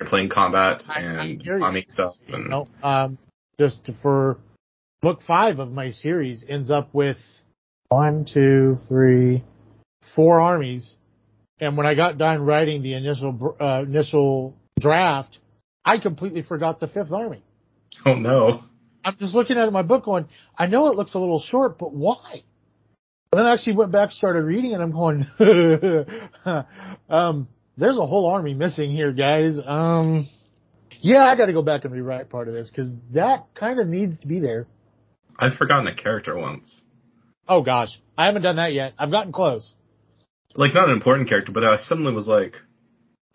you're 0.00 0.08
playing 0.08 0.28
combat 0.30 0.82
I- 0.88 1.00
and 1.00 1.42
you. 1.44 1.58
bombing 1.58 1.84
stuff, 1.88 2.14
and 2.28 2.48
No, 2.50 2.68
um, 2.82 3.18
just 3.58 3.88
for 4.02 4.38
book 5.02 5.20
five 5.26 5.58
of 5.58 5.70
my 5.72 5.90
series 5.90 6.44
ends 6.48 6.70
up 6.70 6.92
with 6.94 7.18
one, 7.88 8.24
two, 8.30 8.76
three, 8.88 9.44
four 10.14 10.40
armies. 10.40 10.96
And 11.60 11.76
when 11.76 11.86
I 11.86 11.94
got 11.94 12.18
done 12.18 12.42
writing 12.42 12.82
the 12.82 12.94
initial, 12.94 13.56
uh, 13.60 13.82
initial 13.82 14.54
draft, 14.78 15.38
I 15.88 15.98
completely 15.98 16.42
forgot 16.42 16.80
the 16.80 16.86
fifth 16.86 17.12
army. 17.12 17.42
oh 18.04 18.14
no, 18.14 18.62
I'm 19.02 19.16
just 19.16 19.34
looking 19.34 19.56
at 19.56 19.72
my 19.72 19.80
book 19.80 20.04
going, 20.04 20.28
I 20.56 20.66
know 20.66 20.88
it 20.88 20.96
looks 20.96 21.14
a 21.14 21.18
little 21.18 21.40
short, 21.40 21.78
but 21.78 21.94
why? 21.94 22.42
And 23.32 23.38
then 23.38 23.46
I 23.46 23.54
actually 23.54 23.76
went 23.76 23.90
back, 23.90 24.10
started 24.10 24.42
reading 24.42 24.74
and 24.74 24.82
I'm 24.82 24.92
going, 24.92 25.26
um, 27.08 27.48
there's 27.78 27.96
a 27.96 28.04
whole 28.04 28.26
army 28.26 28.52
missing 28.52 28.90
here, 28.90 29.12
guys. 29.12 29.58
Um, 29.64 30.28
yeah, 31.00 31.22
I 31.24 31.36
gotta 31.36 31.54
go 31.54 31.62
back 31.62 31.86
and 31.86 31.94
rewrite 31.94 32.28
part 32.28 32.48
of 32.48 32.54
this 32.54 32.68
because 32.68 32.90
that 33.12 33.46
kind 33.54 33.80
of 33.80 33.86
needs 33.86 34.20
to 34.20 34.26
be 34.26 34.40
there. 34.40 34.66
I've 35.38 35.54
forgotten 35.54 35.86
a 35.86 35.94
character 35.94 36.36
once. 36.36 36.82
Oh 37.48 37.62
gosh, 37.62 37.98
I 38.18 38.26
haven't 38.26 38.42
done 38.42 38.56
that 38.56 38.74
yet. 38.74 38.92
I've 38.98 39.10
gotten 39.10 39.32
close. 39.32 39.74
Like 40.54 40.74
not 40.74 40.90
an 40.90 40.94
important 40.94 41.30
character, 41.30 41.52
but 41.52 41.64
I 41.64 41.78
suddenly 41.78 42.12
was 42.12 42.26
like, 42.26 42.56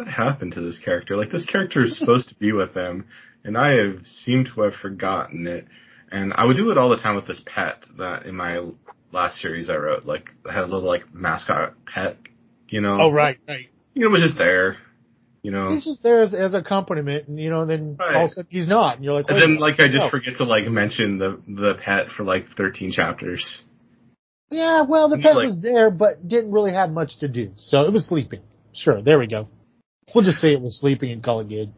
what 0.04 0.14
happened 0.14 0.54
to 0.54 0.62
this 0.62 0.80
character? 0.84 1.16
Like 1.18 1.32
this 1.32 1.46
character 1.46 1.84
is 1.84 1.98
supposed 1.98 2.30
to 2.30 2.36
be 2.36 2.52
with 2.52 2.74
them, 2.74 3.06
and 3.44 3.58
I 3.58 3.76
have 3.76 4.06
seemed 4.06 4.50
to 4.54 4.62
have 4.62 4.74
forgotten 4.76 5.48
it. 5.48 5.66
And 6.12 6.34
I 6.36 6.46
would 6.46 6.58
do 6.58 6.70
it 6.72 6.78
all 6.78 6.90
the 6.90 6.98
time 6.98 7.16
with 7.16 7.26
this 7.28 7.42
pet 7.46 7.86
that 7.98 8.26
in 8.26 8.36
my 8.36 8.60
last 9.12 9.40
series 9.40 9.70
I 9.70 9.76
wrote. 9.78 10.06
Like 10.06 10.30
I 10.50 10.54
had 10.54 10.64
a 10.64 10.68
little 10.68 10.88
like 10.88 11.14
mascot 11.14 11.74
pet, 11.86 12.18
you 12.68 12.82
know. 12.82 13.00
Oh 13.02 13.12
right, 13.12 13.38
right. 13.48 13.68
You 13.94 14.02
know, 14.04 14.08
it 14.10 14.12
was 14.12 14.22
just 14.22 14.38
there. 14.38 14.78
You 15.42 15.52
know. 15.52 15.74
He's 15.74 15.84
just 15.84 16.04
there 16.04 16.22
as, 16.22 16.34
as 16.34 16.54
accompaniment, 16.54 17.28
and 17.28 17.40
you 17.40 17.50
know, 17.50 17.66
then 17.66 17.98
Right. 18.00 18.16
all 18.16 18.26
of 18.26 18.32
a 18.32 18.34
sudden 18.34 18.48
he's 18.50 18.68
not, 18.68 18.96
and 18.98 19.04
you're 19.06 19.14
like, 19.14 19.26
And 19.30 19.42
then 19.42 19.58
like 19.58 19.80
I 19.80 19.88
just 19.88 19.98
no. 19.98 20.10
forget 20.10 20.36
to 20.38 20.44
like 20.44 20.68
mention 20.68 21.18
the 21.18 21.42
the 21.48 21.76
pet 21.84 22.08
for 22.10 22.24
like 22.24 22.48
13 22.58 22.92
chapters. 22.92 23.62
Yeah, 24.52 24.84
well, 24.84 25.10
the 25.10 25.16
And 25.16 25.24
pet 25.24 25.36
like- 25.36 25.48
was 25.48 25.62
there, 25.62 25.90
but 25.90 26.28
didn't 26.28 26.52
really 26.52 26.74
have 26.74 26.92
much 26.92 27.18
to 27.20 27.28
do. 27.28 27.54
So 27.58 27.82
it 27.86 27.92
was 27.94 28.06
sleeping. 28.08 28.42
Sure, 28.74 29.02
there 29.02 29.20
we 29.20 29.28
go. 29.28 29.48
We'll 30.14 30.24
just 30.24 30.40
say 30.40 30.54
it 30.54 30.62
was 30.62 30.80
sleeping 30.80 31.12
and 31.12 31.24
call 31.24 31.40
it 31.40 31.50
good. 31.50 31.74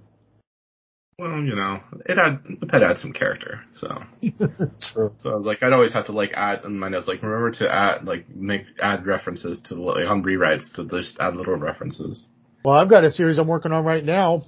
Well, 1.18 1.42
you 1.42 1.56
know, 1.56 1.80
it 2.06 2.18
had 2.18 2.40
the 2.60 2.66
pet 2.66 2.82
had 2.82 2.98
some 2.98 3.14
character, 3.14 3.62
so 3.72 4.04
True. 4.22 5.14
so 5.18 5.30
I 5.30 5.36
was 5.36 5.46
like, 5.46 5.64
I'd 5.64 5.72
always 5.72 5.94
have 5.94 6.08
to 6.08 6.12
like 6.12 6.32
add 6.34 6.66
in 6.66 6.78
my 6.78 6.90
notes, 6.90 7.08
like 7.08 7.24
remember 7.24 7.52
to 7.60 7.74
add 7.74 8.04
like 8.04 8.28
make 8.36 8.64
add 8.82 9.06
references 9.06 9.62
to 9.68 9.76
like 9.76 10.10
on 10.10 10.24
rewrites 10.24 10.74
to 10.74 10.86
just 10.86 11.18
add 11.22 11.38
little 11.38 11.56
references. 11.56 12.22
Well, 12.66 12.76
I've 12.76 12.90
got 12.90 13.06
a 13.06 13.10
series 13.10 13.38
I'm 13.38 13.48
working 13.48 13.72
on 13.72 13.86
right 13.86 14.04
now. 14.04 14.44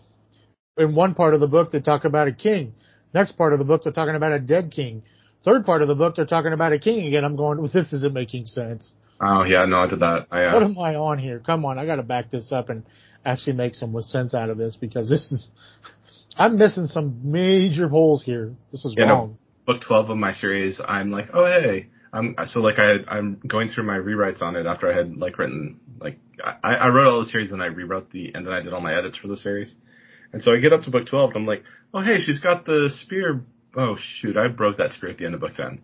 In 0.77 0.93
one 0.93 1.15
part 1.15 1.34
of 1.34 1.39
the 1.39 1.48
book, 1.48 1.72
they 1.72 1.79
talk 1.79 2.03
about 2.03 2.27
a 2.27 2.34
king. 2.34 2.74
Next 3.13 3.34
part 3.34 3.53
of 3.53 3.60
the 3.60 3.65
book, 3.65 3.84
they're 3.84 3.93
talking 3.93 4.15
about 4.15 4.34
a 4.34 4.39
dead 4.39 4.72
king. 4.72 5.03
Third 5.46 5.65
part 5.65 5.81
of 5.81 5.88
the 5.88 5.96
book, 5.96 6.15
they're 6.15 6.25
talking 6.25 6.51
about 6.51 6.74
a 6.74 6.79
king 6.79 7.07
again. 7.07 7.24
I'm 7.24 7.38
going, 7.38 7.60
well, 7.60 7.72
this 7.74 7.93
isn't 7.93 8.13
making 8.13 8.46
sense. 8.46 8.91
Oh 9.22 9.43
yeah, 9.46 9.65
no, 9.65 9.84
I 9.84 9.88
did 9.88 10.01
that. 10.01 10.27
I 10.31 10.53
What 10.53 10.63
uh, 10.63 10.65
am 10.65 10.77
I 10.77 10.96
on 10.96 11.17
here? 11.17 11.39
Come 11.39 11.63
on, 11.65 11.79
I 11.79 11.86
got 11.86 11.96
to 11.96 12.03
back 12.03 12.29
this 12.29 12.51
up 12.51 12.69
and 12.69 12.84
actually 13.27 13.53
make 13.53 13.75
some 13.75 14.00
sense 14.01 14.34
out 14.34 14.50
of 14.50 14.57
this 14.57 14.75
because 14.75 15.10
this 15.10 15.31
is, 15.31 15.50
I'm 16.38 16.57
missing 16.57 16.88
some 16.88 17.31
major 17.31 17.88
holes 17.89 18.24
here. 18.24 18.53
This 18.72 18.86
is 18.86 18.96
Yeah, 18.98 19.05
no. 19.05 19.13
wrong. 19.13 19.38
book 19.65 19.81
12 19.81 20.10
of 20.12 20.17
my 20.17 20.31
series. 20.34 20.79
I'm 20.84 21.12
like, 21.12 21.29
oh 21.34 21.46
hey, 21.46 21.88
I'm 22.13 22.36
so 22.46 22.62
like 22.62 22.79
I 22.79 22.98
I'm 23.07 23.39
going 23.46 23.69
through 23.69 23.84
my 23.84 23.98
rewrites 23.98 24.41
on 24.41 24.55
it 24.55 24.65
after 24.65 24.89
I 24.91 24.96
had 24.96 25.17
like 25.17 25.38
written 25.38 25.79
like 26.00 26.17
I, 26.43 26.75
I 26.75 26.88
wrote 26.89 27.07
all 27.07 27.19
the 27.19 27.25
series 27.27 27.51
and 27.51 27.62
I 27.62 27.65
rewrote 27.67 28.12
the 28.12 28.31
and 28.34 28.46
then 28.46 28.53
I 28.53 28.62
did 28.62 28.74
all 28.74 28.81
my 28.81 28.96
edits 28.98 29.17
for 29.17 29.27
the 29.27 29.38
series. 29.38 29.75
And 30.31 30.41
so 30.41 30.53
I 30.53 30.60
get 30.60 30.74
up 30.74 30.84
to 30.84 30.91
book 30.91 31.05
twelve 31.07 31.31
and 31.31 31.41
I'm 31.41 31.46
like, 31.46 31.63
oh 31.93 32.01
hey, 32.01 32.19
she's 32.22 32.39
got 32.39 32.65
the 32.65 32.89
spear. 32.93 33.43
Oh 33.75 33.98
shoot, 34.00 34.38
I 34.38 34.48
broke 34.48 34.77
that 34.77 34.91
spear 34.91 35.10
at 35.10 35.17
the 35.17 35.25
end 35.25 35.36
of 35.36 35.41
book 35.41 35.55
ten. 35.55 35.81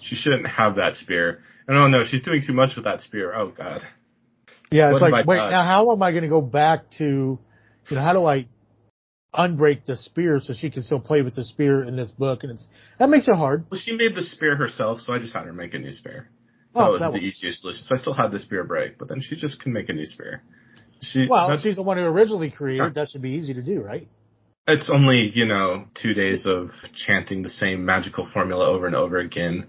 She 0.00 0.16
shouldn't 0.16 0.46
have 0.48 0.76
that 0.76 0.96
spear. 0.96 1.42
And 1.68 1.76
oh 1.78 1.86
no, 1.86 2.02
she's 2.04 2.22
doing 2.22 2.42
too 2.44 2.54
much 2.54 2.74
with 2.74 2.84
that 2.86 3.00
spear. 3.02 3.32
Oh 3.34 3.48
god. 3.56 3.82
Yeah, 4.72 4.90
it's 4.92 5.00
What 5.00 5.10
like, 5.10 5.26
wait, 5.26 5.36
now 5.36 5.64
how 5.64 5.92
am 5.92 6.02
I 6.02 6.10
going 6.10 6.22
to 6.22 6.28
go 6.28 6.40
back 6.40 6.90
to, 6.98 7.04
you 7.04 7.96
know, 7.96 8.00
how 8.02 8.12
do 8.12 8.26
I 8.26 8.46
unbreak 9.34 9.84
the 9.86 9.96
spear 9.96 10.38
so 10.40 10.52
she 10.54 10.70
can 10.70 10.82
still 10.82 11.00
play 11.00 11.22
with 11.22 11.34
the 11.36 11.44
spear 11.44 11.82
in 11.82 11.96
this 11.96 12.10
book? 12.10 12.40
And 12.42 12.52
it's, 12.52 12.68
that 12.98 13.08
makes 13.08 13.28
it 13.28 13.34
hard. 13.34 13.66
Well, 13.70 13.80
she 13.80 13.92
made 13.96 14.14
the 14.14 14.22
spear 14.22 14.56
herself, 14.56 15.00
so 15.00 15.12
I 15.12 15.18
just 15.18 15.34
had 15.34 15.44
her 15.46 15.52
make 15.52 15.74
a 15.74 15.78
new 15.78 15.92
spear. 15.92 16.28
Oh, 16.74 16.80
that 16.80 16.88
Oh, 16.88 16.92
was 16.92 17.00
that 17.00 17.06
the 17.08 17.12
was- 17.12 17.22
easiest 17.22 17.60
solution. 17.60 17.82
So 17.84 17.94
I 17.94 17.98
still 17.98 18.14
had 18.14 18.32
the 18.32 18.40
spear 18.40 18.64
break, 18.64 18.98
but 18.98 19.08
then 19.08 19.20
she 19.20 19.36
just 19.36 19.60
can 19.60 19.72
make 19.72 19.88
a 19.88 19.92
new 19.92 20.06
spear. 20.06 20.42
She 21.02 21.26
Well, 21.28 21.58
she's 21.58 21.76
the 21.76 21.82
one 21.82 21.98
who 21.98 22.04
originally 22.04 22.50
created, 22.50 22.94
that 22.94 23.08
should 23.10 23.22
be 23.22 23.30
easy 23.32 23.54
to 23.54 23.62
do, 23.62 23.80
right? 23.80 24.06
It's 24.68 24.88
only, 24.88 25.28
you 25.34 25.44
know, 25.44 25.86
two 26.00 26.14
days 26.14 26.46
of 26.46 26.70
chanting 26.94 27.42
the 27.42 27.50
same 27.50 27.84
magical 27.84 28.28
formula 28.32 28.64
over 28.66 28.86
and 28.86 28.94
over 28.94 29.18
again, 29.18 29.66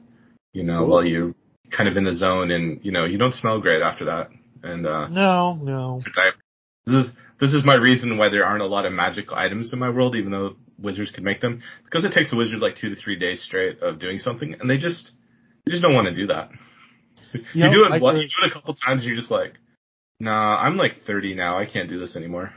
you 0.54 0.64
know, 0.64 0.80
Cool. 0.80 0.88
while 0.90 1.06
you're 1.06 1.34
kind 1.72 1.90
of 1.90 1.98
in 1.98 2.04
the 2.04 2.14
zone 2.14 2.52
and, 2.52 2.80
you 2.86 2.92
know, 2.92 3.06
you 3.06 3.18
don't 3.18 3.34
smell 3.34 3.60
great 3.60 3.82
after 3.82 4.06
that. 4.06 4.30
And, 4.64 4.88
uh, 4.88 5.08
No, 5.10 5.56
no. 5.62 6.02
this 6.86 6.96
is, 6.96 7.12
this 7.40 7.54
is 7.54 7.66
my 7.66 7.76
reason 7.76 8.18
why 8.18 8.30
there 8.30 8.46
aren't 8.46 8.64
a 8.64 8.68
lot 8.68 8.86
of 8.86 8.94
magical 8.94 9.36
items 9.36 9.74
in 9.74 9.80
my 9.80 9.90
world, 9.90 10.16
even 10.16 10.32
though 10.32 10.56
wizards 10.80 11.12
could 11.12 11.24
make 11.24 11.42
them. 11.42 11.62
Because 11.84 12.06
it 12.06 12.14
takes 12.14 12.32
a 12.34 12.36
wizard 12.36 12.60
like 12.60 12.78
two 12.78 12.90
to 12.90 12.96
three 12.96 13.20
days 13.20 13.44
straight 13.44 13.82
of 13.82 14.00
doing 14.00 14.20
something, 14.20 14.56
and 14.60 14.70
they 14.70 14.78
just, 14.78 15.12
they 15.66 15.72
just 15.72 15.84
don't 15.84 15.94
want 15.94 16.08
to 16.08 16.16
do 16.16 16.28
that. 16.28 16.50
You, 17.56 17.64
know, 17.64 17.72
do 17.72 17.86
it 17.86 17.92
I 17.94 17.98
one, 17.98 18.18
you 18.18 18.28
do 18.28 18.46
it 18.46 18.52
a 18.52 18.54
couple 18.54 18.76
times, 18.86 19.02
and 19.02 19.04
you're 19.06 19.16
just 19.16 19.32
like, 19.32 19.54
nah, 20.20 20.56
I'm 20.56 20.78
like 20.78 20.92
30 21.08 21.34
now, 21.34 21.58
I 21.58 21.66
can't 21.66 21.90
do 21.90 21.98
this 21.98 22.16
anymore. 22.16 22.54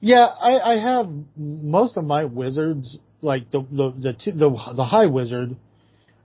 Yeah, 0.00 0.26
I, 0.26 0.74
I 0.74 0.78
have 0.80 1.08
most 1.36 1.96
of 1.96 2.04
my 2.04 2.24
wizards, 2.24 2.98
like 3.22 3.50
the 3.50 3.60
the 3.70 3.94
the 3.96 4.12
two, 4.12 4.32
the 4.32 4.50
the 4.74 4.84
high 4.84 5.06
wizard, 5.06 5.56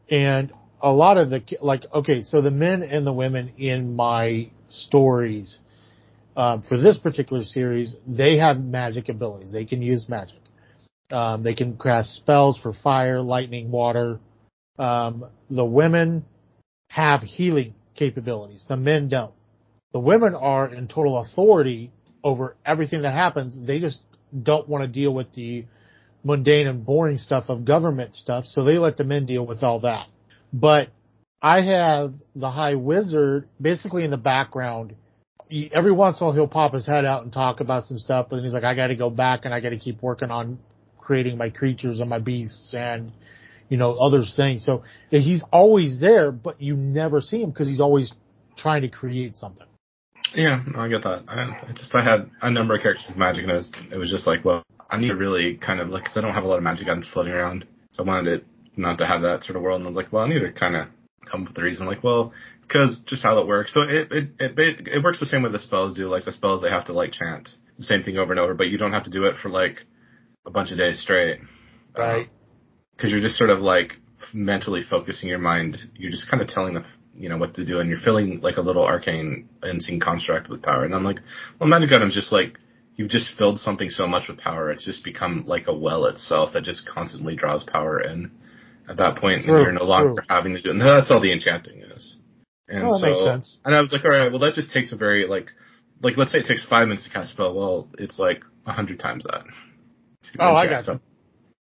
and 0.10 0.52
a 0.82 0.92
lot 0.92 1.18
of 1.18 1.30
the 1.30 1.42
like. 1.62 1.86
Okay, 1.94 2.22
so 2.22 2.42
the 2.42 2.52
men 2.52 2.84
and 2.84 3.08
the 3.08 3.14
women 3.14 3.54
in 3.58 3.96
my 3.96 4.52
stories 4.72 5.60
um, 6.36 6.62
for 6.62 6.78
this 6.78 6.98
particular 6.98 7.44
series, 7.44 7.96
they 8.08 8.38
have 8.38 8.60
magic 8.60 9.10
abilities. 9.10 9.52
They 9.52 9.66
can 9.66 9.82
use 9.82 10.08
magic. 10.08 10.40
Um, 11.12 11.44
they 11.44 11.54
can 11.54 11.78
cast 11.78 12.16
spells 12.16 12.58
for 12.58 12.72
fire, 12.72 13.22
lightning, 13.22 13.70
water. 13.70 14.20
Um, 14.80 15.26
the 15.50 15.66
women 15.66 16.26
have 16.88 17.22
healing 17.22 17.76
capabilities. 17.96 18.66
The 18.68 18.78
men 18.78 19.10
don't. 19.10 19.34
The 19.92 20.00
women 20.00 20.36
are 20.36 20.74
in 20.74 20.88
total 20.88 21.20
authority 21.20 21.92
over 22.24 22.56
everything 22.66 23.02
that 23.02 23.14
happens. 23.14 23.58
They 23.68 23.80
just 23.80 24.00
don't 24.42 24.70
want 24.70 24.84
to 24.84 24.88
deal 24.88 25.14
with 25.14 25.34
the 25.34 25.66
mundane 26.24 26.68
and 26.68 26.86
boring 26.86 27.18
stuff 27.18 27.46
of 27.50 27.66
government 27.66 28.16
stuff, 28.16 28.46
so 28.46 28.64
they 28.64 28.78
let 28.78 28.96
the 28.96 29.04
men 29.04 29.26
deal 29.26 29.46
with 29.46 29.64
all 29.64 29.82
that. 29.82 30.08
But 30.54 30.90
I 31.42 31.62
have 31.62 32.14
the 32.36 32.50
High 32.50 32.76
Wizard 32.76 33.48
basically 33.60 34.04
in 34.04 34.12
the 34.12 34.18
background. 34.18 34.96
He- 35.50 35.72
Every 35.74 35.92
once 35.92 36.20
in 36.20 36.24
a 36.24 36.28
while 36.28 36.36
he'll 36.36 36.48
pop 36.48 36.74
his 36.74 36.86
head 36.86 37.04
out 37.06 37.24
and 37.24 37.34
talk 37.34 37.60
about 37.60 37.86
some 37.86 37.98
stuff, 37.98 38.28
but 38.30 38.38
then 38.38 38.46
he's 38.46 38.54
like, 38.54 38.64
I 38.64 38.76
gotta 38.76 38.96
go 38.96 39.10
back 39.10 39.46
and 39.46 39.54
I 39.54 39.60
gotta 39.60 39.78
keep 39.78 40.02
working 40.02 40.32
on 40.32 40.60
creating 41.00 41.38
my 41.38 41.50
creatures 41.50 42.00
and 42.00 42.10
my 42.10 42.20
beasts 42.20 42.74
and, 42.74 43.12
you 43.70 43.78
know, 43.78 43.94
other 43.96 44.24
things. 44.24 44.64
So 44.64 44.84
he's 45.10 45.44
always 45.52 46.00
there, 46.00 46.32
but 46.32 46.62
you 46.62 46.76
never 46.76 47.22
see 47.22 47.42
him 47.42 47.50
because 47.50 47.68
he's 47.68 47.82
always 47.82 48.14
trying 48.56 48.84
to 48.84 48.88
create 48.88 49.36
something. 49.36 49.66
Yeah, 50.36 50.62
no, 50.72 50.80
I 50.80 50.88
get 50.88 51.04
that. 51.04 51.24
I, 51.28 51.68
I 51.70 51.74
just 51.76 51.94
I 51.94 52.04
had 52.04 52.30
a 52.42 52.50
number 52.52 52.76
of 52.76 52.82
characters 52.82 53.08
with 53.10 53.18
magic, 53.18 53.44
and 53.44 53.52
it 53.52 53.56
was 53.56 53.72
it 53.92 53.98
was 53.98 54.10
just 54.10 54.28
like, 54.28 54.46
well, 54.46 54.64
I 54.90 54.98
need 54.98 55.10
to 55.10 55.16
really 55.16 55.56
kind 55.58 55.82
of 55.82 55.90
like 55.90 56.04
because 56.04 56.16
I 56.16 56.22
don't 56.22 56.34
have 56.34 56.46
a 56.46 56.48
lot 56.48 56.58
of 56.58 56.64
magic 56.64 56.88
items 56.88 57.10
floating 57.12 57.34
around, 57.34 57.66
so 57.92 58.04
I 58.04 58.08
wanted 58.08 58.34
it 58.34 58.46
not 58.78 58.98
to 59.00 59.06
have 59.06 59.24
that 59.24 59.44
sort 59.44 59.58
of 59.58 59.64
world. 59.64 59.82
And 59.82 59.88
I 59.88 59.90
was 59.90 59.98
like, 59.98 60.14
well, 60.14 60.24
I 60.24 60.30
need 60.30 60.40
to 60.40 60.54
kind 60.54 60.76
of 60.78 60.88
come 61.32 61.44
up 61.44 61.50
with 61.50 61.58
a 61.58 61.64
reason. 61.64 61.86
like, 61.86 62.04
well, 62.04 62.34
because 62.62 63.02
just 63.08 63.24
how 63.24 63.40
it 63.40 63.48
works. 63.48 63.74
So 63.74 63.82
it 63.82 64.12
it 64.12 64.30
it 64.40 64.88
it, 64.88 65.04
works 65.04 65.20
the 65.20 65.26
same 65.26 65.44
way 65.44 65.52
the 65.52 65.60
spells 65.60 65.96
do. 65.96 66.06
Like 66.06 66.26
the 66.26 66.34
spells, 66.34 66.62
they 66.62 66.70
have 66.70 66.86
to 66.86 66.94
like 66.94 67.12
chant 67.12 67.50
the 67.78 67.84
same 67.84 68.04
thing 68.04 68.18
over 68.18 68.32
and 68.32 68.40
over, 68.40 68.54
but 68.54 68.70
you 68.70 68.78
don't 68.78 68.94
have 68.94 69.06
to 69.06 69.10
do 69.10 69.24
it 69.24 69.36
for 69.42 69.50
like 69.50 69.78
a 70.46 70.52
bunch 70.52 70.72
of 70.72 70.78
days 70.78 71.02
straight. 71.02 71.40
Uh, 71.98 72.02
right. 72.02 72.30
Because 72.96 73.12
you're 73.12 73.22
just 73.22 73.38
sort 73.38 73.50
of 73.50 73.60
like 73.60 73.94
mentally 74.34 74.82
focusing 74.88 75.30
your 75.30 75.40
mind. 75.40 75.78
You're 75.96 76.12
just 76.12 76.30
kind 76.30 76.42
of 76.42 76.50
telling 76.50 76.76
them, 76.76 76.86
you 77.16 77.30
know, 77.30 77.38
what 77.38 77.56
to 77.56 77.66
do, 77.66 77.80
and 77.80 77.90
you're 77.90 78.00
filling 78.00 78.40
like 78.42 78.58
a 78.58 78.62
little 78.62 78.84
arcane 78.84 79.50
unseen 79.62 80.00
construct 80.00 80.50
with 80.50 80.62
power. 80.62 80.86
And 80.86 80.94
I'm 80.94 81.04
like, 81.04 81.20
well, 81.60 81.70
magic 81.70 81.92
items 81.92 82.14
just 82.14 82.32
like 82.32 82.58
you've 82.96 83.10
just 83.10 83.30
filled 83.38 83.60
something 83.60 83.90
so 83.90 84.06
much 84.06 84.28
with 84.28 84.38
power. 84.38 84.72
It's 84.72 84.86
just 84.86 85.04
become 85.04 85.46
like 85.48 85.68
a 85.68 85.74
well 85.74 86.06
itself 86.06 86.54
that 86.54 86.64
just 86.64 86.88
constantly 86.88 87.36
draws 87.36 87.64
power 87.64 88.00
in. 88.00 88.32
At 88.90 88.98
that 88.98 89.18
point, 89.18 89.44
True, 89.46 89.62
you're 89.62 89.72
no 89.72 89.84
longer 89.86 90.22
true. 90.22 90.26
having 90.30 90.54
to 90.54 90.62
do. 90.62 90.70
And 90.72 90.82
that's 90.82 91.10
all 91.12 91.22
the 91.22 91.32
enchanting 91.32 91.82
is. 91.82 92.18
And 92.68 92.84
that 92.84 93.00
so, 93.00 93.06
makes 93.06 93.24
sense. 93.24 93.60
and 93.66 93.76
I 93.76 93.82
was 93.82 93.92
like, 93.92 94.04
all 94.04 94.12
right, 94.12 94.30
well, 94.32 94.40
that 94.40 94.54
just 94.54 94.72
takes 94.74 94.92
a 94.92 94.96
very 94.98 95.28
like, 95.28 95.48
like 96.02 96.18
let's 96.18 96.32
say 96.32 96.40
it 96.40 96.46
takes 96.48 96.66
five 96.66 96.88
minutes 96.88 97.06
to 97.06 97.10
cast 97.12 97.30
a 97.32 97.34
spell. 97.34 97.54
Well, 97.54 97.88
it's 97.98 98.18
like 98.20 98.42
a 98.66 98.72
hundred 98.74 99.00
times 99.00 99.24
that. 99.26 99.44
Oh, 100.40 100.54
I 100.54 100.68
got 100.68 100.88
you. 100.88 101.00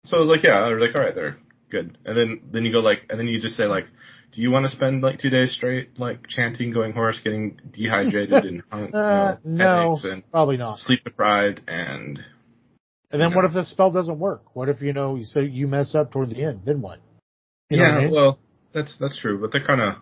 so 0.05 0.17
I 0.17 0.19
was 0.19 0.29
like, 0.29 0.43
yeah, 0.43 0.59
I 0.61 0.69
was 0.71 0.79
like, 0.85 0.95
all 0.95 1.01
right, 1.01 1.15
they're 1.15 1.37
good. 1.69 1.97
And 2.05 2.17
then 2.17 2.41
then 2.51 2.65
you 2.65 2.71
go 2.71 2.79
like, 2.79 3.03
and 3.09 3.19
then 3.19 3.27
you 3.27 3.39
just 3.41 3.55
say 3.57 3.65
like, 3.65 3.85
do 4.31 4.41
you 4.41 4.49
want 4.51 4.65
to 4.65 4.75
spend 4.75 5.01
like 5.01 5.19
two 5.19 5.29
days 5.29 5.53
straight 5.53 5.99
like 5.99 6.27
chanting, 6.27 6.71
going 6.71 6.93
hoarse, 6.93 7.19
getting 7.23 7.59
dehydrated 7.71 8.43
and 8.45 8.63
hung, 8.71 8.89
you 8.91 8.97
Uh, 8.97 9.37
know, 9.43 9.97
no, 10.03 10.11
and 10.11 10.29
probably 10.31 10.57
not. 10.57 10.77
sleep 10.77 11.03
deprived 11.03 11.61
and 11.67 12.19
And 13.13 13.21
then 13.21 13.29
you 13.29 13.35
what 13.35 13.45
if 13.45 13.53
the 13.53 13.63
spell 13.63 13.91
doesn't 13.91 14.17
work? 14.17 14.43
What 14.55 14.69
if 14.69 14.81
you 14.81 14.91
know 14.91 15.15
you 15.15 15.23
say 15.23 15.45
you 15.45 15.67
mess 15.67 15.93
up 15.93 16.11
toward 16.11 16.31
the 16.31 16.43
end? 16.43 16.61
Then 16.65 16.81
what? 16.81 16.99
You 17.69 17.77
know 17.77 17.83
yeah, 17.83 17.89
what 17.89 17.97
I 17.97 18.03
mean? 18.05 18.13
well, 18.13 18.39
that's 18.73 18.97
that's 18.99 19.19
true, 19.19 19.39
but 19.39 19.51
they 19.51 19.59
kind 19.65 19.79
of 19.81 19.95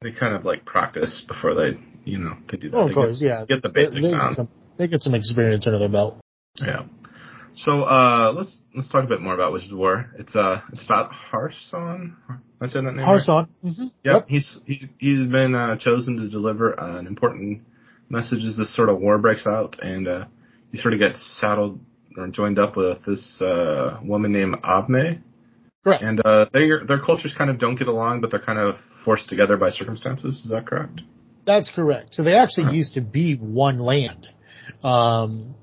they 0.00 0.12
kind 0.12 0.34
of 0.34 0.44
like 0.44 0.64
practice 0.64 1.24
before 1.26 1.54
they 1.56 1.78
you 2.04 2.18
know 2.18 2.36
they 2.48 2.56
do 2.56 2.70
that. 2.70 2.76
Oh, 2.76 2.84
They 2.84 2.90
of 2.92 2.94
course, 2.94 3.18
get, 3.18 3.26
yeah. 3.26 3.44
get 3.46 3.62
the 3.62 3.70
basics 3.70 4.02
they 4.02 4.10
down. 4.12 4.30
get 4.30 4.36
some, 4.36 4.48
they 4.78 4.86
get 4.86 5.02
some 5.02 5.14
experience 5.14 5.66
under 5.66 5.80
their 5.80 5.88
belt. 5.88 6.20
Yeah. 6.60 6.84
So 7.52 7.82
uh, 7.82 8.32
let's 8.36 8.60
let's 8.74 8.88
talk 8.88 9.04
a 9.04 9.08
bit 9.08 9.20
more 9.20 9.34
about 9.34 9.52
Wizard 9.52 9.72
of 9.72 9.78
War. 9.78 10.10
It's 10.18 10.34
uh 10.36 10.60
it's 10.72 10.84
about 10.84 11.12
Harson. 11.12 12.16
I 12.60 12.66
said 12.68 12.84
that 12.84 12.92
name 12.92 12.98
right? 12.98 13.04
Harson. 13.04 13.48
Mm-hmm. 13.64 13.86
Yep, 14.04 14.26
he's 14.28 14.58
he's 14.64 14.86
he's 14.98 15.26
been 15.28 15.54
uh, 15.54 15.76
chosen 15.76 16.16
to 16.18 16.28
deliver 16.28 16.72
an 16.72 17.06
important 17.08 17.62
message 18.08 18.44
as 18.44 18.56
this 18.56 18.74
sort 18.74 18.88
of 18.90 19.00
war 19.00 19.18
breaks 19.18 19.46
out, 19.46 19.78
and 19.82 20.06
uh, 20.06 20.24
he 20.70 20.78
sort 20.78 20.94
of 20.94 21.00
gets 21.00 21.38
saddled 21.40 21.80
joined 22.30 22.58
up 22.58 22.76
with 22.76 23.04
this 23.04 23.40
uh, 23.40 23.98
woman 24.02 24.32
named 24.32 24.56
Avme, 24.62 25.20
Correct. 25.82 26.02
and 26.02 26.20
uh, 26.24 26.46
their 26.52 26.84
their 26.84 27.00
cultures 27.00 27.34
kind 27.36 27.50
of 27.50 27.58
don't 27.58 27.76
get 27.76 27.88
along, 27.88 28.20
but 28.20 28.30
they're 28.30 28.40
kind 28.40 28.58
of 28.58 28.76
forced 29.04 29.28
together 29.28 29.56
by 29.56 29.70
circumstances. 29.70 30.40
Is 30.44 30.50
that 30.50 30.66
correct? 30.66 31.02
That's 31.46 31.70
correct. 31.70 32.14
So 32.14 32.22
they 32.22 32.34
actually 32.34 32.64
Huh. 32.64 32.72
used 32.72 32.94
to 32.94 33.00
be 33.00 33.36
one 33.36 33.78
land. 33.78 34.28
Um, 34.82 35.54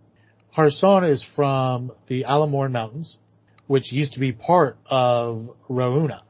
Harson 0.52 1.06
is 1.06 1.24
from 1.36 1.92
the 2.08 2.26
Alamorn 2.26 2.72
Mountains, 2.72 3.18
which 3.68 3.92
used 3.92 4.14
to 4.14 4.20
be 4.20 4.32
part 4.32 4.78
of 4.90 5.50
Rauna. 5.70 6.22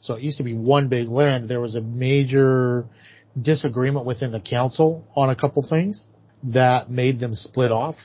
So 0.00 0.14
it 0.14 0.22
used 0.22 0.38
to 0.38 0.44
be 0.44 0.54
one 0.54 0.88
big 0.88 1.08
land. 1.08 1.48
There 1.48 1.60
was 1.60 1.74
a 1.74 1.80
major 1.80 2.86
disagreement 3.40 4.04
within 4.04 4.30
the 4.32 4.40
council 4.40 5.04
on 5.16 5.30
a 5.30 5.36
couple 5.36 5.66
things 5.68 6.06
that 6.44 6.90
made 6.90 7.18
them 7.18 7.34
split 7.34 7.72
off. 7.72 7.96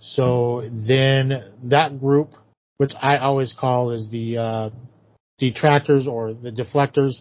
So 0.00 0.68
then 0.86 1.52
that 1.64 2.00
group, 2.00 2.32
which 2.78 2.92
I 3.00 3.18
always 3.18 3.52
call 3.52 3.92
is 3.92 4.10
the 4.10 4.38
uh, 4.38 4.70
detractors 5.38 6.08
or 6.08 6.32
the 6.32 6.50
deflectors, 6.50 7.20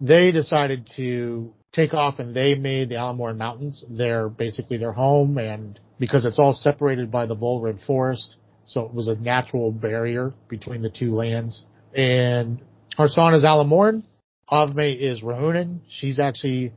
they 0.00 0.30
decided 0.30 0.88
to 0.96 1.52
take 1.72 1.94
off 1.94 2.18
and 2.18 2.36
they 2.36 2.54
made 2.54 2.90
the 2.90 2.96
Alamorn 2.96 3.38
Mountains 3.38 3.82
their 3.88 4.28
basically 4.28 4.76
their 4.76 4.92
home 4.92 5.38
and 5.38 5.80
because 5.98 6.26
it's 6.26 6.38
all 6.38 6.52
separated 6.52 7.10
by 7.10 7.24
the 7.24 7.36
Volred 7.36 7.84
Forest, 7.86 8.36
so 8.64 8.82
it 8.82 8.92
was 8.92 9.08
a 9.08 9.14
natural 9.14 9.72
barrier 9.72 10.34
between 10.48 10.82
the 10.82 10.90
two 10.90 11.12
lands. 11.12 11.64
And 11.94 12.60
Harson 12.96 13.34
is 13.34 13.44
Alamorn, 13.44 14.04
Avme 14.50 15.00
is 15.00 15.22
Rahunin. 15.22 15.80
She's 15.88 16.18
actually 16.18 16.72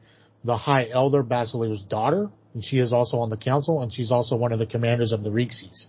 the 0.46 0.56
High 0.56 0.88
Elder 0.94 1.24
Basilir's 1.24 1.84
daughter, 1.84 2.30
and 2.56 2.64
she 2.64 2.80
is 2.80 2.92
also 2.92 3.18
on 3.18 3.30
the 3.30 3.38
council, 3.38 3.82
and 3.82 3.94
she's 3.94 4.12
also 4.12 4.36
one 4.36 4.52
of 4.52 4.58
the 4.58 4.66
commanders 4.66 5.12
of 5.12 5.24
the 5.24 5.30
Reeksies. 5.30 5.88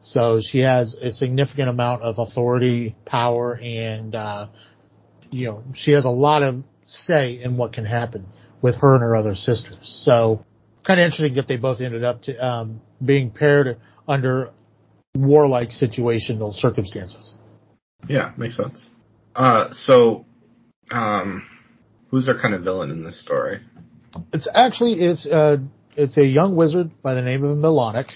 So 0.00 0.40
she 0.40 0.60
has 0.60 0.94
a 0.94 1.10
significant 1.10 1.68
amount 1.68 2.02
of 2.02 2.18
authority, 2.18 2.96
power, 3.04 3.54
and 3.54 4.14
uh, 4.14 4.48
you 5.30 5.46
know, 5.46 5.62
she 5.74 5.92
has 5.92 6.04
a 6.04 6.10
lot 6.10 6.42
of 6.42 6.64
say 6.84 7.40
in 7.40 7.56
what 7.56 7.72
can 7.72 7.84
happen 7.84 8.26
with 8.62 8.76
her 8.76 8.94
and 8.94 9.02
her 9.02 9.14
other 9.14 9.36
sisters. 9.36 9.78
So 10.04 10.44
kind 10.84 10.98
of 10.98 11.04
interesting 11.04 11.34
that 11.34 11.46
they 11.46 11.56
both 11.56 11.80
ended 11.80 12.02
up 12.02 12.22
to, 12.22 12.36
um, 12.36 12.80
being 13.04 13.30
paired 13.30 13.78
under 14.08 14.50
warlike 15.14 15.68
situational 15.68 16.52
circumstances. 16.52 17.36
Yeah, 18.08 18.32
makes 18.36 18.56
sense. 18.56 18.88
Uh, 19.36 19.68
so, 19.72 20.24
um, 20.90 21.46
Who's 22.10 22.28
our 22.28 22.40
kind 22.40 22.54
of 22.54 22.62
villain 22.62 22.90
in 22.90 23.04
this 23.04 23.20
story? 23.20 23.60
It's 24.32 24.48
actually 24.54 24.94
it's 24.94 25.26
uh 25.26 25.58
it's 25.98 26.16
a 26.16 26.24
young 26.24 26.54
wizard 26.54 26.92
by 27.02 27.14
the 27.14 27.22
name 27.22 27.42
of 27.42 27.58
Melanic. 27.58 28.06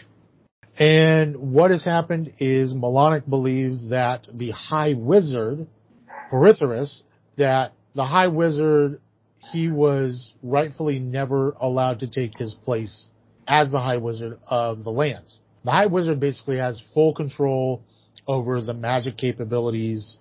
And 0.78 1.52
what 1.52 1.72
has 1.72 1.84
happened 1.84 2.32
is 2.38 2.72
Melanic 2.72 3.28
believes 3.28 3.88
that 3.88 4.26
the 4.32 4.52
High 4.52 4.94
Wizard, 4.96 5.66
Purithras, 6.30 7.02
that 7.36 7.72
the 7.96 8.04
High 8.04 8.28
Wizard, 8.28 9.00
he 9.50 9.68
was 9.68 10.32
rightfully 10.44 11.00
never 11.00 11.56
allowed 11.60 11.98
to 12.00 12.06
take 12.06 12.38
his 12.38 12.54
place 12.54 13.08
as 13.48 13.72
the 13.72 13.80
High 13.80 13.96
Wizard 13.96 14.38
of 14.46 14.84
the 14.84 14.90
lands. 14.90 15.40
The 15.64 15.72
High 15.72 15.86
Wizard 15.86 16.20
basically 16.20 16.58
has 16.58 16.80
full 16.94 17.12
control 17.14 17.82
over 18.28 18.60
the 18.60 18.74
magic 18.74 19.16
capabilities 19.16 20.18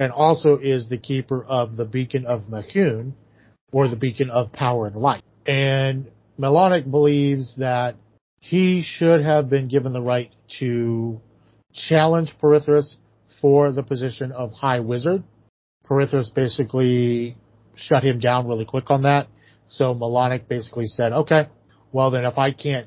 and 0.00 0.10
also 0.10 0.58
is 0.58 0.88
the 0.88 0.98
keeper 0.98 1.44
of 1.44 1.76
the 1.76 1.84
Beacon 1.84 2.26
of 2.26 2.42
Mahun 2.50 3.12
or 3.70 3.86
the 3.86 3.96
Beacon 3.96 4.28
of 4.28 4.52
Power 4.52 4.88
and 4.88 4.96
Light. 4.96 5.22
And 5.46 6.10
Melanic 6.38 6.90
believes 6.90 7.54
that 7.56 7.96
he 8.40 8.82
should 8.82 9.20
have 9.22 9.48
been 9.48 9.68
given 9.68 9.92
the 9.92 10.00
right 10.00 10.30
to 10.58 11.20
challenge 11.72 12.32
Purithras 12.40 12.96
for 13.40 13.72
the 13.72 13.82
position 13.82 14.32
of 14.32 14.52
High 14.52 14.80
Wizard. 14.80 15.22
Purithras 15.84 16.30
basically 16.34 17.36
shut 17.74 18.02
him 18.02 18.18
down 18.18 18.48
really 18.48 18.64
quick 18.64 18.90
on 18.90 19.02
that. 19.02 19.28
So 19.68 19.94
Melanic 19.94 20.48
basically 20.48 20.86
said, 20.86 21.12
okay, 21.12 21.48
well 21.92 22.10
then 22.10 22.24
if 22.24 22.38
I 22.38 22.52
can't 22.52 22.86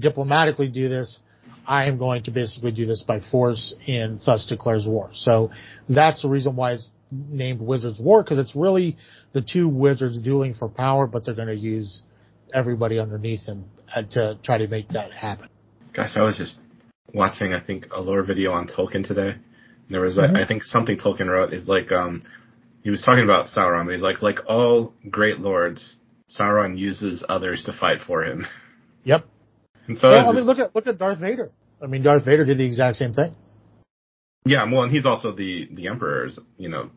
diplomatically 0.00 0.68
do 0.68 0.88
this, 0.88 1.20
I 1.66 1.84
am 1.84 1.98
going 1.98 2.22
to 2.24 2.30
basically 2.30 2.70
do 2.70 2.86
this 2.86 3.04
by 3.06 3.20
force 3.20 3.74
and 3.86 4.18
thus 4.24 4.46
declares 4.46 4.86
war. 4.86 5.10
So 5.12 5.50
that's 5.88 6.22
the 6.22 6.28
reason 6.28 6.56
why 6.56 6.72
it's 6.72 6.90
named 7.10 7.60
Wizards 7.60 8.00
War 8.00 8.22
because 8.22 8.38
it's 8.38 8.56
really 8.56 8.96
the 9.32 9.42
two 9.42 9.68
wizards 9.68 10.20
dueling 10.22 10.54
for 10.54 10.68
power, 10.68 11.06
but 11.06 11.24
they're 11.24 11.34
going 11.34 11.48
to 11.48 11.54
use 11.54 12.02
everybody 12.54 12.98
underneath 12.98 13.46
them 13.46 13.64
to 14.10 14.38
try 14.42 14.58
to 14.58 14.68
make 14.68 14.88
that 14.90 15.12
happen. 15.12 15.48
Gosh, 15.92 16.16
I 16.16 16.22
was 16.22 16.36
just 16.36 16.58
watching, 17.12 17.52
I 17.52 17.60
think, 17.60 17.86
a 17.92 18.00
lore 18.00 18.22
video 18.22 18.52
on 18.52 18.68
Tolkien 18.68 19.06
today. 19.06 19.30
And 19.30 19.90
there 19.90 20.02
was, 20.02 20.16
mm-hmm. 20.16 20.36
I 20.36 20.46
think, 20.46 20.64
something 20.64 20.98
Tolkien 20.98 21.28
wrote 21.28 21.52
is 21.52 21.66
like, 21.66 21.90
um, 21.92 22.22
he 22.82 22.90
was 22.90 23.02
talking 23.02 23.24
about 23.24 23.46
Sauron, 23.48 23.86
but 23.86 23.92
he's 23.92 24.02
like, 24.02 24.22
like 24.22 24.40
all 24.46 24.94
great 25.10 25.40
lords, 25.40 25.96
Sauron 26.30 26.78
uses 26.78 27.24
others 27.28 27.64
to 27.64 27.72
fight 27.72 28.00
for 28.06 28.24
him. 28.24 28.46
Yep. 29.04 29.26
And 29.86 29.98
so 29.98 30.08
well, 30.08 30.28
I 30.28 30.32
mean, 30.32 30.44
look 30.44 30.58
at 30.58 30.74
look 30.74 30.86
at 30.86 30.98
Darth 30.98 31.18
Vader. 31.18 31.50
I 31.82 31.86
mean, 31.86 32.02
Darth 32.02 32.24
Vader 32.24 32.44
did 32.44 32.58
the 32.58 32.66
exact 32.66 32.96
same 32.96 33.14
thing. 33.14 33.34
Yeah, 34.44 34.70
well, 34.70 34.82
and 34.82 34.92
he's 34.92 35.06
also 35.06 35.32
the 35.32 35.68
the 35.72 35.88
Emperor's, 35.88 36.38
you 36.58 36.68
know, 36.68 36.90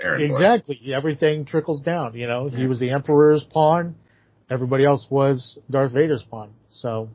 Aaron. 0.00 0.22
Exactly. 0.22 0.80
Boy. 0.84 0.94
Everything 0.94 1.44
trickles 1.44 1.82
down. 1.82 2.14
You 2.14 2.26
know, 2.26 2.48
yeah. 2.50 2.58
he 2.58 2.66
was 2.66 2.78
the 2.80 2.90
Emperor's 2.90 3.44
pawn. 3.44 3.96
Everybody 4.50 4.84
else 4.84 5.06
was 5.10 5.58
Darth 5.70 5.92
Vader's 5.92 6.22
pawn. 6.22 6.50
So. 6.70 7.10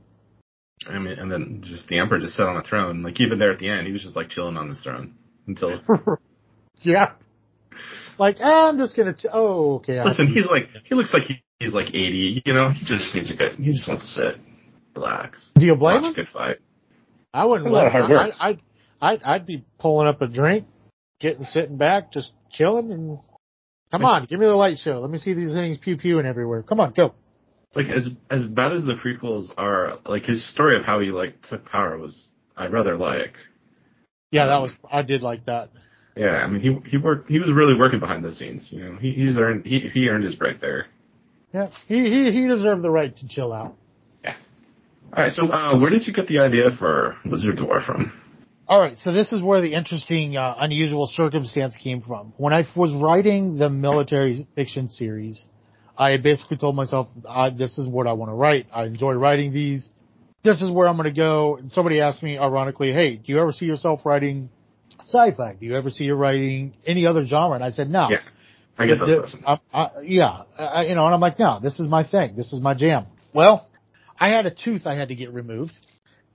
I 0.88 1.00
mean, 1.00 1.14
and 1.14 1.32
then 1.32 1.62
just 1.64 1.88
the 1.88 2.00
Emperor 2.00 2.20
just 2.20 2.36
sat 2.36 2.48
on 2.48 2.56
the 2.56 2.64
throne. 2.64 3.04
Like 3.04 3.20
even 3.22 3.40
there 3.40 3.52
at 3.52 3.60
the 3.60 3.70
end, 3.70 3.88
he 3.88 3.94
was 3.94 4.04
just 4.04 4.16
like 4.16 4.30
chilling 4.30 4.58
on 4.58 4.70
his 4.70 4.80
throne 4.82 5.16
until. 5.48 5.82
yeah. 6.82 7.12
Like 8.20 8.38
ah, 8.42 8.70
I'm 8.70 8.78
just 8.78 8.96
gonna. 8.96 9.14
T- 9.14 9.30
oh, 9.32 9.76
okay. 9.76 10.04
Listen, 10.04 10.28
he's 10.28 10.48
like 10.48 10.70
he 10.86 10.96
looks 10.96 11.14
like 11.14 11.24
he, 11.24 11.44
he's 11.60 11.74
like 11.74 11.90
80. 11.90 12.44
You 12.46 12.54
know, 12.54 12.72
he 12.72 12.86
just 12.86 13.16
needs 13.16 13.32
a 13.32 13.36
good. 13.36 13.56
He 13.56 13.72
just 13.72 13.88
wants 13.88 14.14
to 14.16 14.22
sit, 14.22 14.42
relax. 14.96 15.52
Do 15.56 15.66
you 15.66 15.76
blame 15.76 16.02
watch 16.02 16.10
him? 16.10 16.12
a 16.12 16.16
good 16.16 16.28
fight. 16.28 16.58
I 17.34 17.46
wouldn't. 17.46 17.72
Let 17.72 17.92
him. 17.92 18.12
I, 18.12 18.32
I'd, 18.40 18.62
I'd 19.02 19.24
I'd 19.24 19.46
be 19.46 19.66
pulling 19.80 20.08
up 20.08 20.22
a 20.22 20.28
drink, 20.28 20.66
getting 21.20 21.46
sitting 21.46 21.78
back, 21.78 22.12
just 22.12 22.34
chilling, 22.52 22.92
and 22.92 23.20
come 23.90 24.06
on, 24.06 24.26
give 24.26 24.40
me 24.40 24.46
the 24.46 24.54
light 24.54 24.78
show. 24.78 25.00
Let 25.00 25.10
me 25.10 25.18
see 25.18 25.34
these 25.34 25.54
things 25.54 25.78
pew 25.78 25.98
pewing 25.98 26.28
everywhere. 26.28 26.62
Come 26.62 26.80
on, 26.80 26.94
go. 26.94 27.16
Like 27.76 27.88
as 27.88 28.10
as 28.30 28.44
bad 28.46 28.74
as 28.74 28.84
the 28.84 28.94
prequels 28.94 29.52
are, 29.58 30.00
like 30.06 30.24
his 30.24 30.48
story 30.52 30.78
of 30.78 30.84
how 30.84 31.00
he 31.00 31.08
like 31.08 31.42
took 31.50 31.66
power 31.66 31.98
was 31.98 32.30
I 32.56 32.68
rather 32.68 32.98
like. 32.98 33.34
Yeah, 34.32 34.48
that 34.48 34.62
was 34.62 34.72
I 34.92 35.02
did 35.02 35.22
like 35.24 35.46
that. 35.46 35.70
Yeah, 36.16 36.44
I 36.44 36.48
mean 36.48 36.62
he 36.62 36.90
he 36.90 36.98
worked 36.98 37.30
he 37.30 37.40
was 37.40 37.52
really 37.52 37.76
working 37.76 38.00
behind 38.00 38.24
the 38.24 38.32
scenes. 38.32 38.70
You 38.72 38.84
know, 38.84 38.98
he 38.98 39.12
he's 39.12 39.38
earned 39.38 39.66
he 39.66 39.80
he 39.80 40.08
earned 40.10 40.24
his 40.24 40.36
break 40.36 40.60
there. 40.62 40.88
Yeah, 41.54 41.70
he 41.88 41.96
he 41.96 42.32
he 42.32 42.48
deserved 42.48 42.84
the 42.84 42.92
right 42.92 43.16
to 43.16 43.28
chill 43.28 43.52
out. 43.52 43.76
Yeah. 44.24 44.36
All 45.16 45.24
right, 45.24 45.32
so 45.32 45.48
uh, 45.48 45.80
where 45.80 45.90
did 45.90 46.06
you 46.08 46.14
get 46.14 46.28
the 46.28 46.40
idea 46.40 46.70
for 46.78 47.18
Wizards' 47.26 47.62
War 47.62 47.82
from? 47.82 48.12
All 48.68 48.80
right, 48.80 48.98
so 49.00 49.12
this 49.12 49.32
is 49.32 49.42
where 49.44 49.62
the 49.62 49.74
interesting, 49.74 50.38
uh, 50.38 50.56
unusual 50.58 51.06
circumstance 51.06 51.76
came 51.76 52.02
from. 52.02 52.34
When 52.38 52.54
I 52.54 52.64
was 52.76 52.94
writing 52.94 53.58
the 53.58 53.70
military 53.70 54.48
fiction 54.56 54.90
series, 54.90 55.48
I 55.98 56.18
basically 56.18 56.58
told 56.58 56.76
myself, 56.76 57.08
this 57.58 57.78
is 57.78 57.88
what 57.88 58.08
I 58.08 58.14
want 58.14 58.32
to 58.32 58.36
write. 58.36 58.68
I 58.74 58.86
enjoy 58.86 59.14
writing 59.14 59.54
these. 59.54 59.90
This 60.44 60.62
is 60.62 60.72
where 60.72 60.88
I'm 60.88 60.98
going 60.98 61.08
to 61.08 61.16
go. 61.16 61.58
And 61.58 61.72
somebody 61.72 62.02
asked 62.02 62.24
me, 62.24 62.38
ironically, 62.38 62.92
hey, 62.92 63.16
do 63.16 63.32
you 63.32 63.40
ever 63.40 63.52
see 63.52 63.66
yourself 63.66 64.02
writing 64.06 64.50
sci-fi? 65.00 65.54
Do 65.54 65.66
you 65.66 65.76
ever 65.76 65.90
see 65.90 66.06
you 66.06 66.16
writing 66.16 66.74
any 66.86 67.06
other 67.06 67.26
genre? 67.26 67.56
And 67.56 67.64
I 67.64 67.72
said, 67.72 67.90
no. 67.90 68.10
Yeah, 68.10 68.18
I 68.78 68.88
get 68.88 69.00
those 69.00 69.36
I, 69.46 69.60
I, 69.72 69.90
yeah, 70.04 70.42
I, 70.58 70.86
you 70.86 70.96
know, 70.96 71.06
and 71.06 71.14
I'm 71.14 71.22
like, 71.22 71.40
no, 71.40 71.60
this 71.62 71.80
is 71.80 71.88
my 71.88 72.04
thing. 72.04 72.36
This 72.36 72.52
is 72.54 72.60
my 72.60 72.74
jam. 72.74 73.06
Well, 73.34 73.68
I 74.20 74.30
had 74.30 74.46
a 74.46 74.52
tooth 74.52 74.86
I 74.86 74.96
had 74.96 75.10
to 75.10 75.16
get 75.16 75.34
removed, 75.34 75.74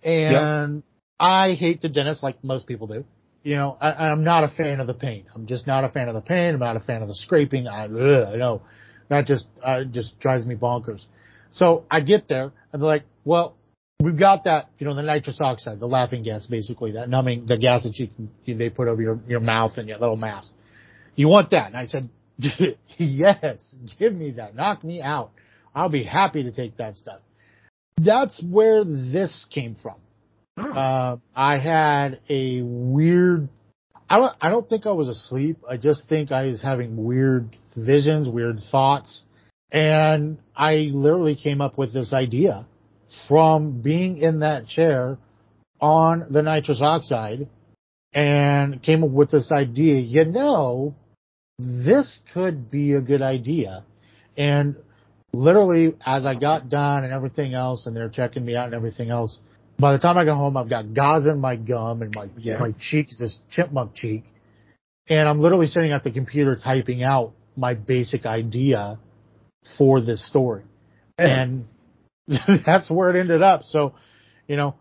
and 0.02 0.82
I 1.18 1.52
hate 1.54 1.82
the 1.82 1.88
dentist 1.88 2.22
like 2.22 2.42
most 2.42 2.66
people 2.66 2.86
do. 2.86 3.04
You 3.42 3.56
know, 3.56 3.76
I, 3.80 4.08
I'm 4.10 4.24
not 4.24 4.44
a 4.44 4.48
fan 4.48 4.80
of 4.80 4.86
the 4.86 4.94
pain. 4.94 5.26
I'm 5.34 5.46
just 5.46 5.66
not 5.66 5.84
a 5.84 5.88
fan 5.88 6.08
of 6.08 6.14
the 6.14 6.20
pain. 6.20 6.54
I'm 6.54 6.60
not 6.60 6.76
a 6.76 6.80
fan 6.80 7.02
of 7.02 7.08
the 7.08 7.14
scraping. 7.14 7.66
I, 7.66 7.84
ugh, 7.84 7.90
know 8.36 8.62
that 9.08 9.26
just 9.26 9.46
uh, 9.62 9.84
just 9.84 10.18
drives 10.20 10.46
me 10.46 10.54
bonkers. 10.54 11.04
So 11.50 11.84
I 11.90 12.00
get 12.00 12.28
there 12.28 12.52
and 12.72 12.82
they're 12.82 12.88
like, 12.88 13.04
well, 13.24 13.56
we've 14.00 14.18
got 14.18 14.44
that, 14.44 14.70
you 14.78 14.86
know, 14.86 14.94
the 14.94 15.02
nitrous 15.02 15.38
oxide, 15.40 15.80
the 15.80 15.86
laughing 15.86 16.22
gas, 16.22 16.46
basically 16.46 16.92
that 16.92 17.08
numbing, 17.08 17.46
the 17.46 17.56
gas 17.56 17.84
that 17.84 17.96
you 17.98 18.08
can, 18.08 18.58
they 18.58 18.70
put 18.70 18.88
over 18.88 19.02
your, 19.02 19.18
your 19.26 19.40
mouth 19.40 19.72
and 19.76 19.88
your 19.88 19.98
little 19.98 20.16
mask. 20.16 20.52
You 21.16 21.28
want 21.28 21.50
that? 21.50 21.68
And 21.68 21.76
I 21.76 21.86
said, 21.86 22.08
yes, 22.96 23.76
give 23.98 24.14
me 24.14 24.32
that. 24.32 24.54
Knock 24.54 24.84
me 24.84 25.02
out. 25.02 25.30
I'll 25.74 25.88
be 25.88 26.04
happy 26.04 26.44
to 26.44 26.52
take 26.52 26.76
that 26.76 26.96
stuff. 26.96 27.20
That's 27.96 28.42
where 28.42 28.84
this 28.84 29.46
came 29.50 29.76
from. 29.82 29.96
Oh. 30.56 30.70
Uh, 30.70 31.16
I 31.34 31.58
had 31.58 32.20
a 32.28 32.62
weird. 32.62 33.48
I 34.10 34.18
don't. 34.18 34.36
I 34.40 34.50
don't 34.50 34.68
think 34.68 34.86
I 34.86 34.92
was 34.92 35.08
asleep. 35.08 35.58
I 35.68 35.76
just 35.76 36.08
think 36.08 36.32
I 36.32 36.46
was 36.46 36.62
having 36.62 37.04
weird 37.04 37.54
visions, 37.76 38.28
weird 38.28 38.60
thoughts, 38.70 39.24
and 39.70 40.38
I 40.56 40.88
literally 40.92 41.36
came 41.36 41.60
up 41.60 41.76
with 41.76 41.92
this 41.92 42.12
idea 42.12 42.66
from 43.26 43.82
being 43.82 44.18
in 44.18 44.40
that 44.40 44.66
chair 44.66 45.18
on 45.80 46.24
the 46.30 46.42
nitrous 46.42 46.80
oxide, 46.82 47.48
and 48.14 48.82
came 48.82 49.04
up 49.04 49.10
with 49.10 49.30
this 49.30 49.52
idea. 49.52 50.00
You 50.00 50.24
know, 50.24 50.94
this 51.58 52.18
could 52.32 52.70
be 52.70 52.94
a 52.94 53.02
good 53.02 53.22
idea, 53.22 53.84
and 54.36 54.76
literally 55.34 55.94
as 56.04 56.24
I 56.24 56.34
got 56.34 56.70
done 56.70 57.04
and 57.04 57.12
everything 57.12 57.52
else, 57.52 57.86
and 57.86 57.94
they're 57.94 58.08
checking 58.08 58.44
me 58.44 58.56
out 58.56 58.66
and 58.66 58.74
everything 58.74 59.10
else, 59.10 59.40
by 59.78 59.92
the 59.92 59.98
time 59.98 60.18
I 60.18 60.24
got 60.24 60.36
home, 60.36 60.56
I've 60.56 60.68
got 60.68 60.92
gauze 60.92 61.26
in 61.26 61.40
my 61.40 61.56
gum 61.56 62.02
and 62.02 62.14
my 62.14 62.28
yeah. 62.36 62.58
my 62.58 62.74
cheek 62.78 63.10
is 63.10 63.18
this 63.18 63.38
chipmunk 63.50 63.94
cheek, 63.94 64.24
and 65.08 65.28
I'm 65.28 65.40
literally 65.40 65.66
sitting 65.66 65.92
at 65.92 66.02
the 66.02 66.10
computer 66.10 66.56
typing 66.56 67.02
out 67.02 67.32
my 67.56 67.74
basic 67.74 68.26
idea 68.26 68.98
for 69.76 70.00
this 70.00 70.26
story, 70.26 70.64
and 71.16 71.66
that's 72.66 72.90
where 72.90 73.14
it 73.14 73.20
ended 73.20 73.42
up. 73.42 73.62
So, 73.62 73.94
you 74.46 74.56
know, 74.56 74.74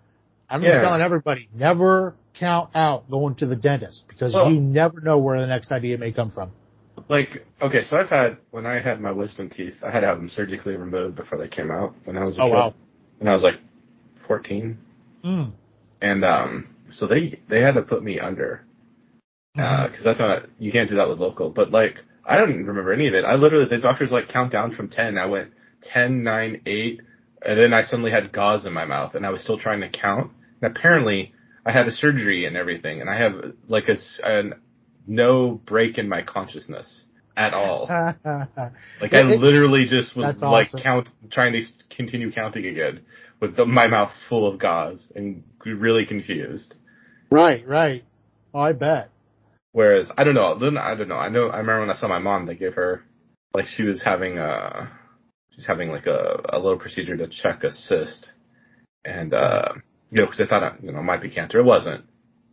I'm 0.50 0.62
just 0.62 0.74
yeah. 0.74 0.82
telling 0.82 1.02
everybody 1.02 1.48
never 1.54 2.16
count 2.40 2.76
out 2.76 3.10
going 3.10 3.36
to 3.36 3.46
the 3.46 3.56
dentist 3.56 4.06
because 4.08 4.34
well, 4.34 4.52
you 4.52 4.60
never 4.60 5.00
know 5.02 5.18
where 5.18 5.40
the 5.40 5.48
next 5.48 5.72
idea 5.72 5.98
may 5.98 6.12
come 6.12 6.32
from. 6.32 6.52
Like, 7.10 7.46
okay, 7.62 7.84
so 7.84 7.98
I've 7.98 8.10
had 8.10 8.38
when 8.50 8.66
I 8.66 8.82
had 8.82 9.00
my 9.00 9.12
wisdom 9.12 9.50
teeth, 9.50 9.76
I 9.84 9.92
had 9.92 10.00
to 10.00 10.08
have 10.08 10.18
them 10.18 10.30
surgically 10.30 10.76
removed 10.76 11.16
before 11.16 11.38
they 11.38 11.48
came 11.48 11.70
out 11.70 11.94
when 12.06 12.18
I 12.18 12.24
was 12.24 12.38
a 12.38 12.42
oh, 12.42 12.46
kid. 12.46 12.54
Wow. 12.54 12.74
When 13.20 13.28
I 13.28 13.34
was 13.34 13.44
like 13.44 13.60
14, 14.28 14.78
Mm. 15.28 15.52
And 16.02 16.24
um, 16.24 16.68
so 16.92 17.08
they 17.08 17.40
they 17.50 17.62
had 17.62 17.74
to 17.74 17.82
put 17.82 18.04
me 18.04 18.20
under 18.20 18.64
because 19.54 20.02
uh, 20.02 20.04
that's 20.04 20.20
not 20.20 20.44
you 20.58 20.72
can't 20.72 20.90
do 20.90 20.96
that 20.96 21.10
with 21.10 21.20
local. 21.20 21.50
But 21.50 21.72
like 21.72 21.96
I 22.26 22.38
don't 22.38 22.66
remember 22.66 22.94
any 22.94 23.08
of 23.08 23.14
it. 23.14 23.26
I 23.26 23.36
literally 23.36 23.68
the 23.70 23.80
doctors 23.80 24.12
like 24.12 24.30
count 24.30 24.52
down 24.52 24.72
from 24.72 24.90
ten. 24.90 25.18
I 25.18 25.26
went 25.26 25.52
ten, 25.82 26.24
nine, 26.24 26.62
eight, 26.66 27.02
and 27.42 27.60
then 27.60 27.74
I 27.74 27.84
suddenly 27.84 28.12
had 28.12 28.32
gauze 28.32 28.66
in 28.66 28.74
my 28.74 28.86
mouth, 28.86 29.16
and 29.16 29.26
I 29.26 29.32
was 29.32 29.42
still 29.42 29.60
trying 29.60 29.82
to 29.82 29.90
count. 29.90 30.32
And 30.62 30.76
apparently, 30.76 31.34
I 31.66 31.72
had 31.72 31.88
a 31.88 31.92
surgery 31.92 32.46
and 32.46 32.56
everything, 32.56 33.02
and 33.02 33.10
I 33.10 33.18
have 33.18 33.54
like 33.68 33.90
a, 33.90 33.98
a 34.24 34.44
no 35.08 35.62
break 35.66 35.98
in 35.98 36.08
my 36.08 36.22
consciousness 36.22 37.06
at 37.38 37.54
all. 37.54 37.86
like 39.00 39.14
I 39.14 39.22
literally 39.22 39.86
just 39.88 40.18
was 40.18 40.42
like 40.42 40.68
awesome. 40.68 40.82
count 40.82 41.10
trying 41.32 41.54
to 41.54 41.64
continue 41.96 42.32
counting 42.32 42.66
again 42.66 43.02
with 43.40 43.56
the, 43.56 43.66
my 43.66 43.88
mouth 43.88 44.12
full 44.28 44.52
of 44.52 44.60
gauze 44.60 45.12
and 45.16 45.44
really 45.64 46.06
confused. 46.06 46.76
Right, 47.32 47.66
right. 47.68 48.04
Oh, 48.54 48.60
I 48.62 48.74
bet. 48.74 49.12
Whereas 49.72 50.10
I 50.18 50.24
don't 50.24 50.34
know. 50.34 50.58
Then 50.58 50.78
I 50.78 50.96
don't 50.96 51.08
know. 51.08 51.16
I 51.16 51.30
know. 51.30 51.50
I 51.50 51.60
remember 51.60 51.82
when 51.82 51.90
I 51.92 51.96
saw 51.96 52.08
my 52.08 52.20
mom. 52.20 52.48
They 52.48 52.56
gave 52.56 52.74
her 52.74 53.04
like 53.54 53.68
she 53.68 53.84
was 53.84 54.02
having 54.04 54.40
a 54.40 54.90
she's 55.52 55.68
having 55.68 55.90
like 55.90 56.08
a 56.08 56.42
a 56.50 56.58
little 56.58 56.80
procedure 56.80 57.16
to 57.18 57.28
check 57.28 57.64
a 57.64 57.72
cyst, 57.72 58.32
and 59.06 59.34
uh, 59.34 59.74
you 60.10 60.20
know, 60.20 60.26
because 60.26 60.40
they 60.40 60.48
thought 60.48 60.84
you 60.84 60.92
know 60.92 61.00
it 61.00 61.04
might 61.04 61.22
be 61.22 61.30
cancer, 61.30 61.60
it 61.60 61.66
wasn't. 61.66 62.06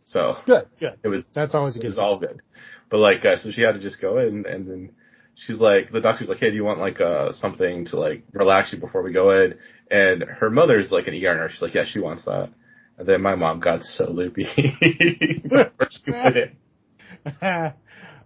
So 0.05 0.35
Good, 0.45 0.67
good. 0.79 0.99
it 1.03 1.07
was 1.07 1.25
That's 1.33 1.55
always 1.55 1.75
a 1.75 1.79
it 1.79 1.81
good 1.81 1.87
was 1.87 1.97
all 1.97 2.19
good. 2.19 2.41
But 2.89 2.97
like, 2.97 3.25
uh, 3.25 3.37
so 3.37 3.51
she 3.51 3.61
had 3.61 3.73
to 3.73 3.79
just 3.79 3.99
go 4.01 4.19
in, 4.19 4.45
and 4.45 4.67
then 4.67 4.91
she's 5.35 5.59
like, 5.59 5.91
the 5.91 6.01
doctor's 6.01 6.29
like, 6.29 6.39
hey, 6.39 6.49
do 6.49 6.55
you 6.55 6.63
want 6.63 6.79
like 6.79 6.99
uh 6.99 7.31
something 7.33 7.85
to 7.87 7.99
like 7.99 8.23
relax 8.31 8.73
you 8.73 8.79
before 8.79 9.01
we 9.01 9.11
go 9.11 9.31
in? 9.43 9.55
And 9.91 10.23
her 10.23 10.49
mother's 10.49 10.91
like 10.91 11.07
an 11.07 11.13
ER 11.13 11.35
nurse. 11.35 11.53
She's 11.53 11.61
like, 11.61 11.75
yeah, 11.75 11.85
she 11.87 11.99
wants 11.99 12.25
that. 12.25 12.49
And 12.97 13.07
then 13.07 13.21
my 13.21 13.35
mom 13.35 13.59
got 13.59 13.81
so 13.83 14.09
loopy. 14.09 14.47
she 14.55 16.11
went 16.11 16.37
in. 16.37 16.55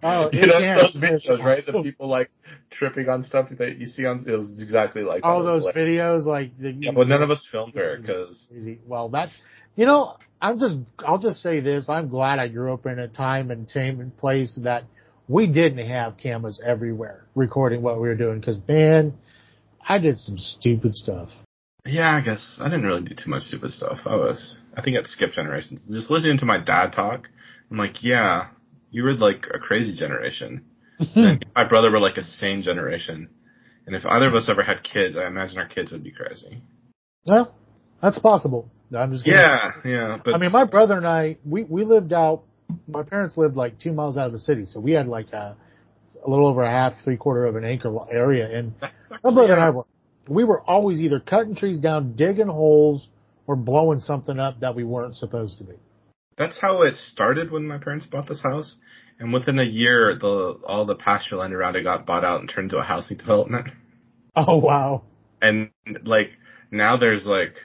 oh, 0.03 0.29
you 0.31 0.45
know 0.45 0.81
those 0.81 0.95
videos, 0.95 1.43
right? 1.43 1.65
The 1.65 1.81
people 1.83 2.07
like 2.07 2.29
tripping 2.69 3.09
on 3.09 3.23
stuff 3.23 3.49
that 3.57 3.77
you 3.77 3.87
see 3.87 4.05
on. 4.05 4.25
It 4.27 4.31
was 4.31 4.61
exactly 4.61 5.01
like 5.01 5.21
all. 5.23 5.43
Those 5.43 5.63
like- 5.63 5.75
videos, 5.75 6.25
like 6.25 6.57
the, 6.57 6.71
Yeah, 6.71 6.91
but 6.91 7.07
none 7.07 7.23
of 7.23 7.31
us 7.31 7.47
filmed 7.51 7.73
her 7.75 7.97
because 7.99 8.47
Easy. 8.55 8.79
Well, 8.85 9.09
that's 9.09 9.33
you 9.79 9.85
know, 9.85 10.17
I'm 10.41 10.59
just 10.59 10.75
I'll 10.99 11.19
just 11.19 11.41
say 11.41 11.61
this. 11.61 11.87
I'm 11.87 12.09
glad 12.09 12.37
I 12.37 12.49
grew 12.49 12.73
up 12.73 12.85
in 12.85 12.99
a 12.99 13.07
time 13.07 13.49
and 13.49 13.67
time 13.67 14.01
and 14.01 14.15
place 14.15 14.59
that 14.63 14.83
we 15.29 15.47
didn't 15.47 15.87
have 15.87 16.17
cameras 16.17 16.61
everywhere 16.63 17.25
recording 17.33 17.81
what 17.81 17.95
we 17.95 18.09
were 18.09 18.15
doing. 18.15 18.41
Because 18.41 18.59
man, 18.67 19.13
I 19.81 19.97
did 19.99 20.17
some 20.17 20.37
stupid 20.37 20.95
stuff. 20.95 21.29
yeah, 21.85 22.13
I 22.13 22.19
guess 22.19 22.59
I 22.59 22.65
didn't 22.65 22.87
really 22.87 23.03
do 23.03 23.15
too 23.15 23.29
much 23.29 23.43
stupid 23.43 23.71
stuff. 23.71 23.99
I 24.05 24.17
was, 24.17 24.57
I 24.75 24.81
think 24.81 24.97
it 24.97 25.07
skipped 25.07 25.35
generations. 25.35 25.87
Just 25.89 26.11
listening 26.11 26.39
to 26.39 26.45
my 26.45 26.57
dad 26.57 26.91
talk, 26.91 27.29
I'm 27.71 27.77
like, 27.77 28.03
yeah, 28.03 28.49
you 28.91 29.03
were 29.03 29.13
like 29.13 29.47
a 29.53 29.59
crazy 29.59 29.95
generation. 29.95 30.65
And 31.15 31.45
my 31.55 31.65
brother 31.65 31.89
were 31.89 32.01
like 32.01 32.17
a 32.17 32.23
sane 32.25 32.63
generation. 32.63 33.29
And 33.87 33.95
if 33.95 34.05
either 34.05 34.27
of 34.27 34.35
us 34.35 34.49
ever 34.49 34.61
had 34.61 34.83
kids, 34.83 35.15
I 35.15 35.25
imagine 35.27 35.57
our 35.57 35.69
kids 35.69 35.93
would 35.93 36.03
be 36.03 36.11
crazy. 36.11 36.61
well, 37.25 37.55
that's 38.01 38.19
possible. 38.19 38.69
I'm 38.95 39.11
just 39.11 39.23
kidding. 39.23 39.39
Yeah, 39.39 39.71
yeah, 39.85 40.17
but 40.23 40.33
I 40.33 40.37
mean, 40.37 40.51
my 40.51 40.65
brother 40.65 40.97
and 40.97 41.07
I, 41.07 41.37
we, 41.45 41.63
we 41.63 41.83
lived 41.83 42.13
out, 42.13 42.43
my 42.87 43.03
parents 43.03 43.37
lived 43.37 43.55
like 43.55 43.79
two 43.79 43.93
miles 43.93 44.17
out 44.17 44.27
of 44.27 44.31
the 44.31 44.39
city. 44.39 44.65
So 44.65 44.79
we 44.79 44.93
had 44.93 45.07
like 45.07 45.31
a, 45.33 45.55
a 46.25 46.29
little 46.29 46.47
over 46.47 46.63
a 46.63 46.71
half, 46.71 46.93
three 47.03 47.17
quarter 47.17 47.45
of 47.45 47.55
an 47.55 47.65
acre 47.65 47.95
area. 48.11 48.49
And 48.51 48.73
my 49.23 49.31
brother 49.31 49.53
and 49.53 49.61
I 49.61 49.69
were, 49.69 49.85
we 50.27 50.43
were 50.43 50.61
always 50.61 50.99
either 50.99 51.19
cutting 51.19 51.55
trees 51.55 51.79
down, 51.79 52.15
digging 52.15 52.47
holes, 52.47 53.07
or 53.49 53.55
blowing 53.55 53.99
something 53.99 54.39
up 54.39 54.59
that 54.59 54.75
we 54.75 54.83
weren't 54.83 55.15
supposed 55.15 55.57
to 55.57 55.63
be. 55.63 55.73
That's 56.37 56.61
how 56.61 56.83
it 56.83 56.95
started 56.95 57.51
when 57.51 57.67
my 57.67 57.79
parents 57.79 58.05
bought 58.05 58.27
this 58.27 58.43
house. 58.43 58.75
And 59.19 59.33
within 59.33 59.59
a 59.59 59.63
year, 59.63 60.17
the 60.17 60.59
all 60.65 60.85
the 60.85 60.95
pasture 60.95 61.35
land 61.35 61.53
around 61.53 61.75
it 61.75 61.83
got 61.83 62.05
bought 62.05 62.23
out 62.23 62.39
and 62.39 62.49
turned 62.49 62.71
into 62.71 62.77
a 62.77 62.83
housing 62.83 63.17
development. 63.25 63.69
Oh, 64.35 64.57
wow. 64.57 65.03
And 65.41 65.71
like 66.03 66.29
now, 66.71 66.97
there's 66.97 67.25
like, 67.25 67.55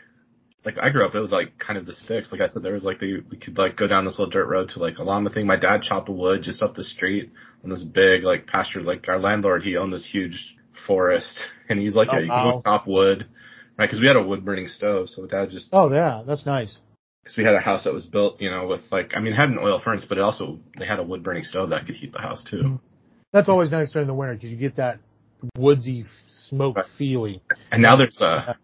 like 0.64 0.76
I 0.80 0.90
grew 0.90 1.04
up, 1.04 1.14
it 1.14 1.20
was 1.20 1.30
like 1.30 1.58
kind 1.58 1.78
of 1.78 1.86
the 1.86 1.92
sticks. 1.92 2.32
Like 2.32 2.40
I 2.40 2.48
said, 2.48 2.62
there 2.62 2.72
was 2.72 2.84
like 2.84 2.98
the 2.98 3.22
we 3.30 3.36
could 3.36 3.58
like 3.58 3.76
go 3.76 3.86
down 3.86 4.04
this 4.04 4.18
little 4.18 4.30
dirt 4.30 4.46
road 4.48 4.70
to 4.70 4.78
like 4.80 4.98
a 4.98 5.04
llama 5.04 5.30
thing. 5.30 5.46
My 5.46 5.58
dad 5.58 5.82
chopped 5.82 6.08
wood 6.08 6.42
just 6.42 6.62
up 6.62 6.74
the 6.74 6.84
street 6.84 7.30
on 7.62 7.70
this 7.70 7.82
big 7.82 8.22
like 8.24 8.46
pasture. 8.46 8.80
Like 8.80 9.08
our 9.08 9.18
landlord, 9.18 9.62
he 9.62 9.76
owned 9.76 9.92
this 9.92 10.08
huge 10.10 10.56
forest, 10.86 11.38
and 11.68 11.78
he's 11.78 11.94
like, 11.94 12.08
Oh, 12.10 12.16
yeah, 12.18 12.20
you 12.24 12.30
wow. 12.30 12.42
can 12.42 12.52
go 12.52 12.62
chop 12.64 12.86
wood, 12.86 13.26
right? 13.78 13.86
Because 13.86 14.00
we 14.00 14.06
had 14.06 14.16
a 14.16 14.22
wood 14.26 14.44
burning 14.44 14.68
stove, 14.68 15.08
so 15.10 15.26
dad 15.26 15.50
just 15.50 15.68
Oh, 15.72 15.92
yeah. 15.92 16.22
That's 16.26 16.46
nice. 16.46 16.78
because 17.22 17.36
we 17.36 17.44
had 17.44 17.54
a 17.54 17.60
house 17.60 17.84
that 17.84 17.92
was 17.92 18.06
built, 18.06 18.40
you 18.40 18.50
know, 18.50 18.66
with 18.66 18.82
like, 18.90 19.12
I 19.14 19.20
mean, 19.20 19.32
it 19.34 19.36
had 19.36 19.50
an 19.50 19.58
oil 19.58 19.80
furnace, 19.84 20.06
but 20.08 20.18
it 20.18 20.22
also 20.22 20.60
they 20.78 20.86
had 20.86 20.98
a 20.98 21.04
wood 21.04 21.22
burning 21.22 21.44
stove 21.44 21.70
that 21.70 21.86
could 21.86 21.96
heat 21.96 22.12
the 22.12 22.20
house 22.20 22.42
too. 22.42 22.56
Mhm. 22.64 22.80
That's 23.32 23.48
always 23.48 23.70
nice 23.72 23.90
during 23.90 24.06
the 24.06 24.14
winter 24.14 24.34
because 24.34 24.50
you 24.50 24.56
get 24.56 24.76
that 24.76 25.00
woodsy 25.58 26.04
smoke 26.28 26.76
Right. 26.76 26.86
feeling. 26.96 27.40
And 27.70 27.82
now 27.82 27.96
there's 27.96 28.18
a 28.20 28.56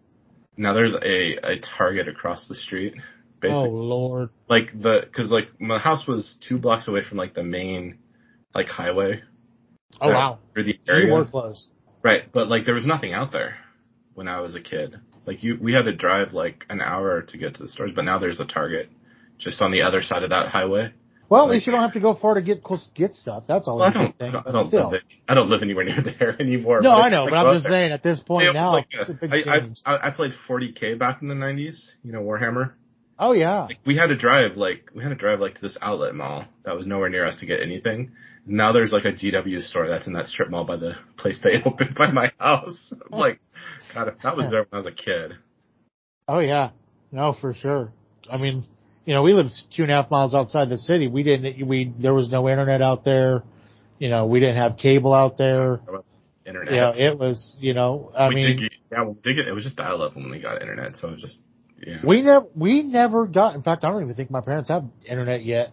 now 0.61 0.73
there's 0.73 0.93
a 0.93 1.51
a 1.53 1.59
Target 1.77 2.07
across 2.07 2.47
the 2.47 2.55
street, 2.55 2.93
Oh, 2.97 3.03
basically. 3.41 3.69
Lord. 3.71 4.29
Like 4.49 4.67
the 4.79 5.01
because 5.05 5.29
like 5.31 5.59
my 5.59 5.79
house 5.79 6.07
was 6.07 6.37
two 6.47 6.57
blocks 6.59 6.87
away 6.87 7.01
from 7.07 7.17
like 7.17 7.33
the 7.33 7.43
main 7.43 7.97
like 8.53 8.67
highway 8.67 9.21
Oh, 9.99 10.09
wow. 10.09 10.39
for 10.53 10.63
the 10.63 10.79
You 10.87 11.13
were 11.13 11.25
close. 11.25 11.69
right? 12.03 12.23
But 12.31 12.47
like 12.47 12.65
there 12.65 12.75
was 12.75 12.85
nothing 12.85 13.13
out 13.13 13.31
there 13.31 13.55
when 14.13 14.27
I 14.27 14.41
was 14.41 14.55
a 14.55 14.61
kid. 14.61 14.95
Like 15.25 15.43
you, 15.43 15.57
we 15.61 15.73
had 15.73 15.83
to 15.85 15.93
drive 15.95 16.33
like 16.33 16.63
an 16.69 16.81
hour 16.81 17.21
to 17.23 17.37
get 17.37 17.55
to 17.55 17.63
the 17.63 17.69
stores, 17.69 17.91
but 17.95 18.05
now 18.05 18.17
there's 18.19 18.39
a 18.39 18.45
Target 18.45 18.89
just 19.37 19.61
on 19.61 19.71
the 19.71 19.81
other 19.81 20.01
side 20.01 20.23
of 20.23 20.29
that 20.29 20.49
highway. 20.49 20.93
Well, 21.31 21.43
at 21.43 21.45
Like- 21.45 21.53
least 21.53 21.67
you 21.67 21.71
don't 21.71 21.81
have 21.81 21.93
to 21.93 22.01
go 22.01 22.13
far 22.13 22.33
to 22.33 22.41
get 22.41 22.61
close, 22.61 22.89
get 22.93 23.13
stuff. 23.13 23.45
That's 23.47 23.65
Well, 23.65 23.81
I 23.81 23.93
don't, 23.93 24.17
thing. 24.17 24.33
don't, 24.33 24.45
I 24.45 24.51
don't 24.51 24.67
still. 24.67 24.91
live, 24.91 25.01
I 25.29 25.33
don't 25.33 25.49
live 25.49 25.61
anywhere 25.61 25.85
near 25.85 26.01
there 26.19 26.35
anymore. 26.41 26.81
No, 26.81 26.91
I 26.91 27.07
know, 27.09 27.23
like 27.23 27.31
but 27.31 27.45
I'm 27.47 27.55
just 27.55 27.65
saying 27.69 27.93
at 27.93 28.03
this 28.03 28.19
point 28.19 28.47
It 28.49 28.53
now, 28.53 28.73
like 28.73 28.87
it's 28.91 29.09
a 29.09 29.13
a- 29.13 29.15
big 29.15 29.47
I. 29.47 29.69
I, 29.85 30.07
I 30.07 30.11
played 30.11 30.33
40k 30.47 30.99
back 30.99 31.21
in 31.21 31.29
the 31.29 31.35
90s. 31.35 31.77
You 32.03 32.11
know, 32.11 32.21
Warhammer. 32.21 32.73
oh, 33.17 33.31
yeah. 33.31 33.61
Like 33.61 33.77
we 33.85 33.95
had 33.95 34.07
to 34.07 34.17
drive 34.17 34.57
like 34.57 34.89
we 34.93 35.01
had 35.03 35.09
to 35.09 35.15
drive 35.15 35.39
like 35.39 35.55
to 35.55 35.61
this 35.61 35.77
outlet 35.81 36.13
mall 36.15 36.45
that 36.65 36.75
was 36.75 36.85
nowhere 36.85 37.09
near 37.09 37.25
us 37.25 37.37
to 37.39 37.45
get 37.45 37.61
anything. 37.61 38.11
Now 38.45 38.73
there's 38.73 38.91
like 38.91 39.05
a 39.05 39.13
GW 39.13 39.61
store 39.69 39.87
that's 39.87 40.07
in 40.07 40.13
that 40.13 40.27
strip 40.27 40.49
mall 40.49 40.65
by 40.65 40.75
the 40.75 40.95
place 41.17 41.39
they 41.41 41.61
opened 41.63 41.95
by 41.95 42.11
my 42.11 42.31
house. 42.39 42.93
I'm 43.09 43.17
like, 43.19 43.39
God, 43.93 44.09
if 44.09 44.15
that 44.23 44.35
was 44.35 44.51
there 44.51 44.61
when 44.69 44.73
I 44.73 44.77
was 44.77 44.85
a 44.85 44.91
kid. 44.91 45.33
Oh, 46.27 46.39
yeah. 46.39 46.71
No, 47.11 47.31
for 47.39 47.53
sure. 47.53 47.93
I 48.29 48.37
mean, 48.37 48.63
you 49.05 49.13
know, 49.13 49.23
we 49.23 49.33
lived 49.33 49.51
two 49.75 49.83
and 49.83 49.91
a 49.91 49.95
half 49.95 50.11
miles 50.11 50.33
outside 50.33 50.69
the 50.69 50.77
city. 50.77 51.07
We 51.07 51.23
didn't, 51.23 51.67
we, 51.67 51.93
there 51.99 52.13
was 52.13 52.29
no 52.29 52.47
internet 52.49 52.81
out 52.81 53.03
there. 53.03 53.43
You 53.99 54.09
know, 54.09 54.25
we 54.25 54.39
didn't 54.39 54.57
have 54.57 54.77
cable 54.77 55.13
out 55.13 55.37
there. 55.37 55.79
Internet. 56.45 56.73
Yeah, 56.73 56.91
it 56.95 57.19
was, 57.19 57.55
you 57.59 57.73
know, 57.73 58.11
I 58.17 58.29
we 58.29 58.35
mean, 58.35 58.57
did 58.57 58.71
yeah, 58.91 59.03
we 59.03 59.13
did 59.23 59.35
get, 59.35 59.47
it 59.47 59.53
was 59.53 59.63
just 59.63 59.77
dial 59.77 60.01
up 60.01 60.15
when 60.15 60.29
we 60.29 60.39
got 60.39 60.61
internet, 60.61 60.95
so 60.95 61.07
it 61.07 61.11
was 61.11 61.21
just 61.21 61.39
yeah. 61.85 61.97
We 62.05 62.21
never, 62.21 62.45
we 62.55 62.83
never 62.83 63.27
got. 63.27 63.55
In 63.55 63.61
fact, 63.61 63.83
I 63.83 63.89
don't 63.89 64.01
even 64.01 64.15
think 64.15 64.31
my 64.31 64.41
parents 64.41 64.69
have 64.69 64.85
internet 65.05 65.43
yet. 65.45 65.71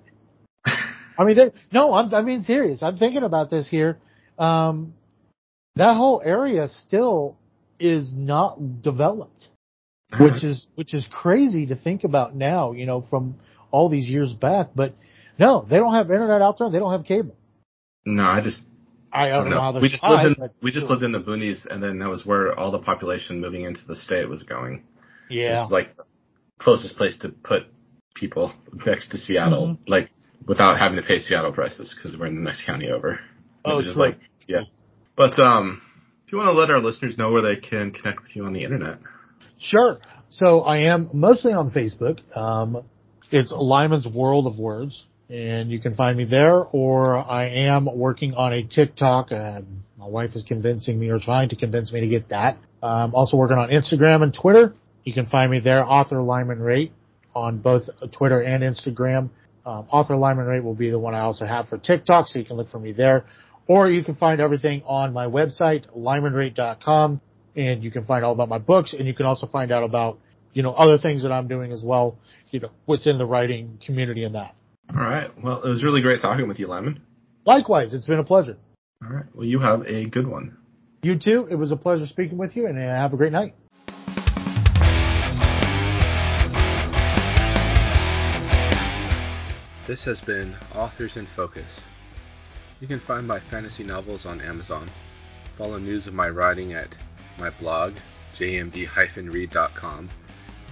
I 0.67 1.25
mean, 1.25 1.37
they 1.37 1.53
no, 1.73 1.95
I'm, 1.95 2.15
I 2.15 2.23
mean, 2.23 2.43
serious. 2.43 2.83
I'm 2.83 2.99
thinking 2.99 3.25
about 3.25 3.51
this 3.51 3.67
here. 3.67 3.99
Um, 4.39 4.95
that 5.77 5.97
whole 5.97 6.23
area 6.25 6.69
still 6.69 7.37
is 7.81 8.13
not 8.15 8.83
developed, 8.83 9.49
which 10.19 10.43
is 10.45 10.67
which 10.75 10.95
is 10.95 11.07
crazy 11.11 11.67
to 11.67 11.77
think 11.77 12.05
about 12.05 12.35
now. 12.35 12.73
You 12.73 12.87
know, 12.87 13.05
from 13.11 13.37
all 13.71 13.89
these 13.89 14.09
years 14.09 14.33
back, 14.33 14.69
but 14.75 14.95
no, 15.39 15.67
they 15.69 15.77
don't 15.77 15.95
have 15.95 16.11
internet 16.11 16.41
out 16.43 16.59
there. 16.59 16.71
They 16.71 16.79
don't 16.79 16.93
have 16.93 17.05
cable. 17.05 17.37
no, 18.05 18.25
I 18.25 18.41
just 18.41 18.63
I 19.13 19.29
don't 19.29 19.51
know 19.51 19.61
how 19.61 19.73
they're 19.73 19.83
we 19.83 19.89
just 19.89 20.05
lived 20.07 20.39
in 20.39 20.49
we 20.63 20.73
just 20.73 20.87
lived 20.89 21.03
in 21.03 21.13
the 21.13 21.21
boonies, 21.21 21.67
and 21.71 21.83
then 21.83 21.99
that 21.99 22.09
was 22.09 22.25
where 22.25 22.59
all 22.59 22.71
the 22.71 22.79
population 22.79 23.41
moving 23.41 23.63
into 23.65 23.81
the 23.87 23.97
state 23.97 24.29
was 24.29 24.43
going. 24.43 24.85
Yeah, 25.29 25.63
was 25.65 25.73
like 25.73 25.89
closest 26.59 26.97
place 26.97 27.17
to 27.19 27.29
put 27.29 27.65
people 28.15 28.53
next 28.87 29.11
to 29.11 29.19
Seattle, 29.19 29.69
Mm-hmm. 29.69 29.91
like 29.91 30.11
without 30.47 30.79
having 30.79 30.97
to 30.97 31.07
pay 31.07 31.21
Seattle 31.21 31.53
prices 31.53 31.95
because 31.95 32.19
we're 32.19 32.27
in 32.27 32.35
the 32.37 32.41
next 32.41 32.65
county 32.65 32.91
over. 32.91 33.21
Oh, 33.65 33.83
just 33.83 33.99
like 33.99 34.19
yeah. 34.47 34.63
But 35.17 35.39
um, 35.39 35.83
if 36.27 36.33
you 36.33 36.39
want 36.39 36.49
to 36.49 36.53
let 36.59 36.71
our 36.71 36.81
listeners 36.81 37.19
know 37.19 37.31
where 37.31 37.43
they 37.43 37.57
can 37.57 37.91
connect 37.91 38.23
with 38.23 38.35
you 38.35 38.45
on 38.47 38.53
the 38.55 38.63
internet, 38.63 38.99
Sure. 39.59 39.99
So 40.29 40.61
I 40.61 40.93
am 40.93 41.11
mostly 41.13 41.53
on 41.53 41.71
Facebook. 41.71 42.21
Um, 42.37 42.85
it's 43.31 43.53
Lyman's 43.53 44.07
World 44.07 44.47
of 44.47 44.59
Words, 44.59 45.07
and 45.29 45.71
you 45.71 45.81
can 45.81 45.95
find 45.95 46.17
me 46.17 46.25
there. 46.25 46.63
Or 46.63 47.17
I 47.17 47.49
am 47.49 47.87
working 47.87 48.35
on 48.35 48.53
a 48.53 48.63
TikTok. 48.63 49.31
My 49.31 50.07
wife 50.07 50.31
is 50.35 50.45
convincing 50.47 50.99
me 50.99 51.09
or 51.09 51.19
trying 51.19 51.49
to 51.51 51.57
convince 51.57 51.93
me 51.93 52.01
to 52.01 52.09
get 52.09 52.29
that. 52.29 52.59
I'm 52.83 53.15
also 53.15 53.37
working 53.37 53.59
on 53.59 53.71
Instagram 53.71 54.23
and 54.23 54.33
Twitter. 54.33 54.75
You 55.05 55.13
can 55.13 55.27
find 55.27 55.51
me 55.51 55.61
there, 55.61 55.85
author 55.85 56.23
Lyman 56.23 56.61
Rate, 56.61 56.93
on 57.35 57.59
both 57.59 57.83
Twitter 58.13 58.41
and 58.41 58.63
Instagram. 58.63 59.31
Um, 59.67 59.87
author 59.91 60.17
Lyman 60.17 60.47
Rate 60.47 60.63
will 60.63 60.75
be 60.75 60.91
the 60.91 60.99
one 60.99 61.15
I 61.15 61.21
also 61.21 61.47
have 61.47 61.69
for 61.69 61.79
TikTok, 61.79 62.29
so 62.29 62.39
you 62.39 62.45
can 62.45 62.57
look 62.57 62.69
for 62.69 62.79
me 62.79 62.93
there. 62.93 63.25
Or 63.67 63.91
you 63.91 64.05
can 64.05 64.15
find 64.15 64.41
everything 64.41 64.83
on 64.87 65.13
my 65.13 65.27
website, 65.27 65.87
lymanrate.com 65.97 67.21
and 67.59 67.83
you 67.83 67.91
can 67.91 68.05
find 68.05 68.25
all 68.25 68.33
about 68.33 68.49
my 68.49 68.59
books 68.59 68.95
and 68.95 69.07
you 69.07 69.15
can 69.15 69.27
also 69.27 69.47
find 69.47 69.73
out 69.73 69.83
about, 69.83 70.19
you 70.53 70.63
know, 70.63 70.73
other 70.73 70.97
things 70.97 71.25
that 71.25 71.33
I'm 71.33 71.49
doing 71.49 71.73
as 71.73 71.83
well, 71.83 72.17
you 72.51 72.61
know, 72.61 72.71
within 72.87 73.19
the 73.19 73.27
writing 73.27 73.79
community 73.85 74.23
and 74.23 74.35
that. 74.37 74.55
all 74.97 75.03
right. 75.03 75.31
Well, 75.43 75.63
it 75.63 75.69
was 75.69 75.83
really 75.83 76.01
great 76.01 76.23
talking 76.23 76.47
with 76.47 76.61
you, 76.61 76.69
Lemon. 76.69 77.01
Likewise, 77.45 77.95
it's 77.95 78.07
been 78.07 78.21
a 78.21 78.25
pleasure. 78.25 78.57
All 79.03 79.11
right. 79.11 79.27
Well, 79.35 79.45
you 79.45 79.59
have 79.59 79.85
a 79.87 80.07
good 80.07 80.27
one. 80.27 80.57
You 81.03 81.19
too. 81.19 81.49
It 81.51 81.57
was 81.57 81.73
a 81.73 81.77
pleasure 81.77 82.07
speaking 82.07 82.39
with 82.39 82.57
you 82.57 82.67
and 82.67 82.79
uh, 82.79 82.83
have 82.83 83.13
a 83.13 83.17
great 83.17 83.33
night. 83.33 83.55
This 89.87 90.05
has 90.05 90.21
been 90.21 90.55
Authors 90.75 91.17
in 91.17 91.27
Focus. 91.27 91.83
You 92.81 92.87
can 92.87 93.01
find 93.01 93.27
my 93.27 93.41
fantasy 93.41 93.85
novels 93.85 94.27
on 94.27 94.41
Amazon. 94.41 94.89
Follow 95.57 95.79
news 95.79 96.07
of 96.07 96.15
my 96.15 96.29
writing 96.29 96.73
at 96.75 96.97
my 97.39 97.51
blog, 97.51 97.95
jmd-reid.com, 98.35 100.09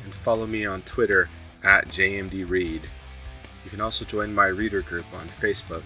and 0.04 0.14
follow 0.14 0.46
me 0.46 0.66
on 0.66 0.82
Twitter 0.82 1.28
at 1.64 1.88
jmdreid. 1.88 2.82
You 3.64 3.70
can 3.70 3.80
also 3.80 4.04
join 4.04 4.34
my 4.34 4.46
reader 4.46 4.82
group 4.82 5.06
on 5.14 5.26
Facebook, 5.28 5.82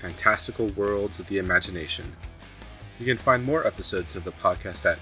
Fantastical 0.00 0.66
Worlds 0.68 1.20
of 1.20 1.26
the 1.28 1.38
Imagination. 1.38 2.12
You 2.98 3.06
can 3.06 3.18
find 3.18 3.44
more 3.44 3.66
episodes 3.66 4.16
of 4.16 4.24
the 4.24 4.32
podcast 4.32 4.90
at 4.90 4.98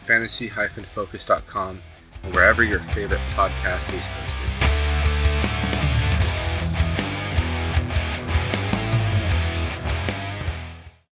fantasy-focus.com 0.00 1.80
and 2.22 2.34
wherever 2.34 2.62
your 2.62 2.80
favorite 2.80 3.20
podcast 3.30 3.92
is 3.94 4.04
hosted. 4.06 4.71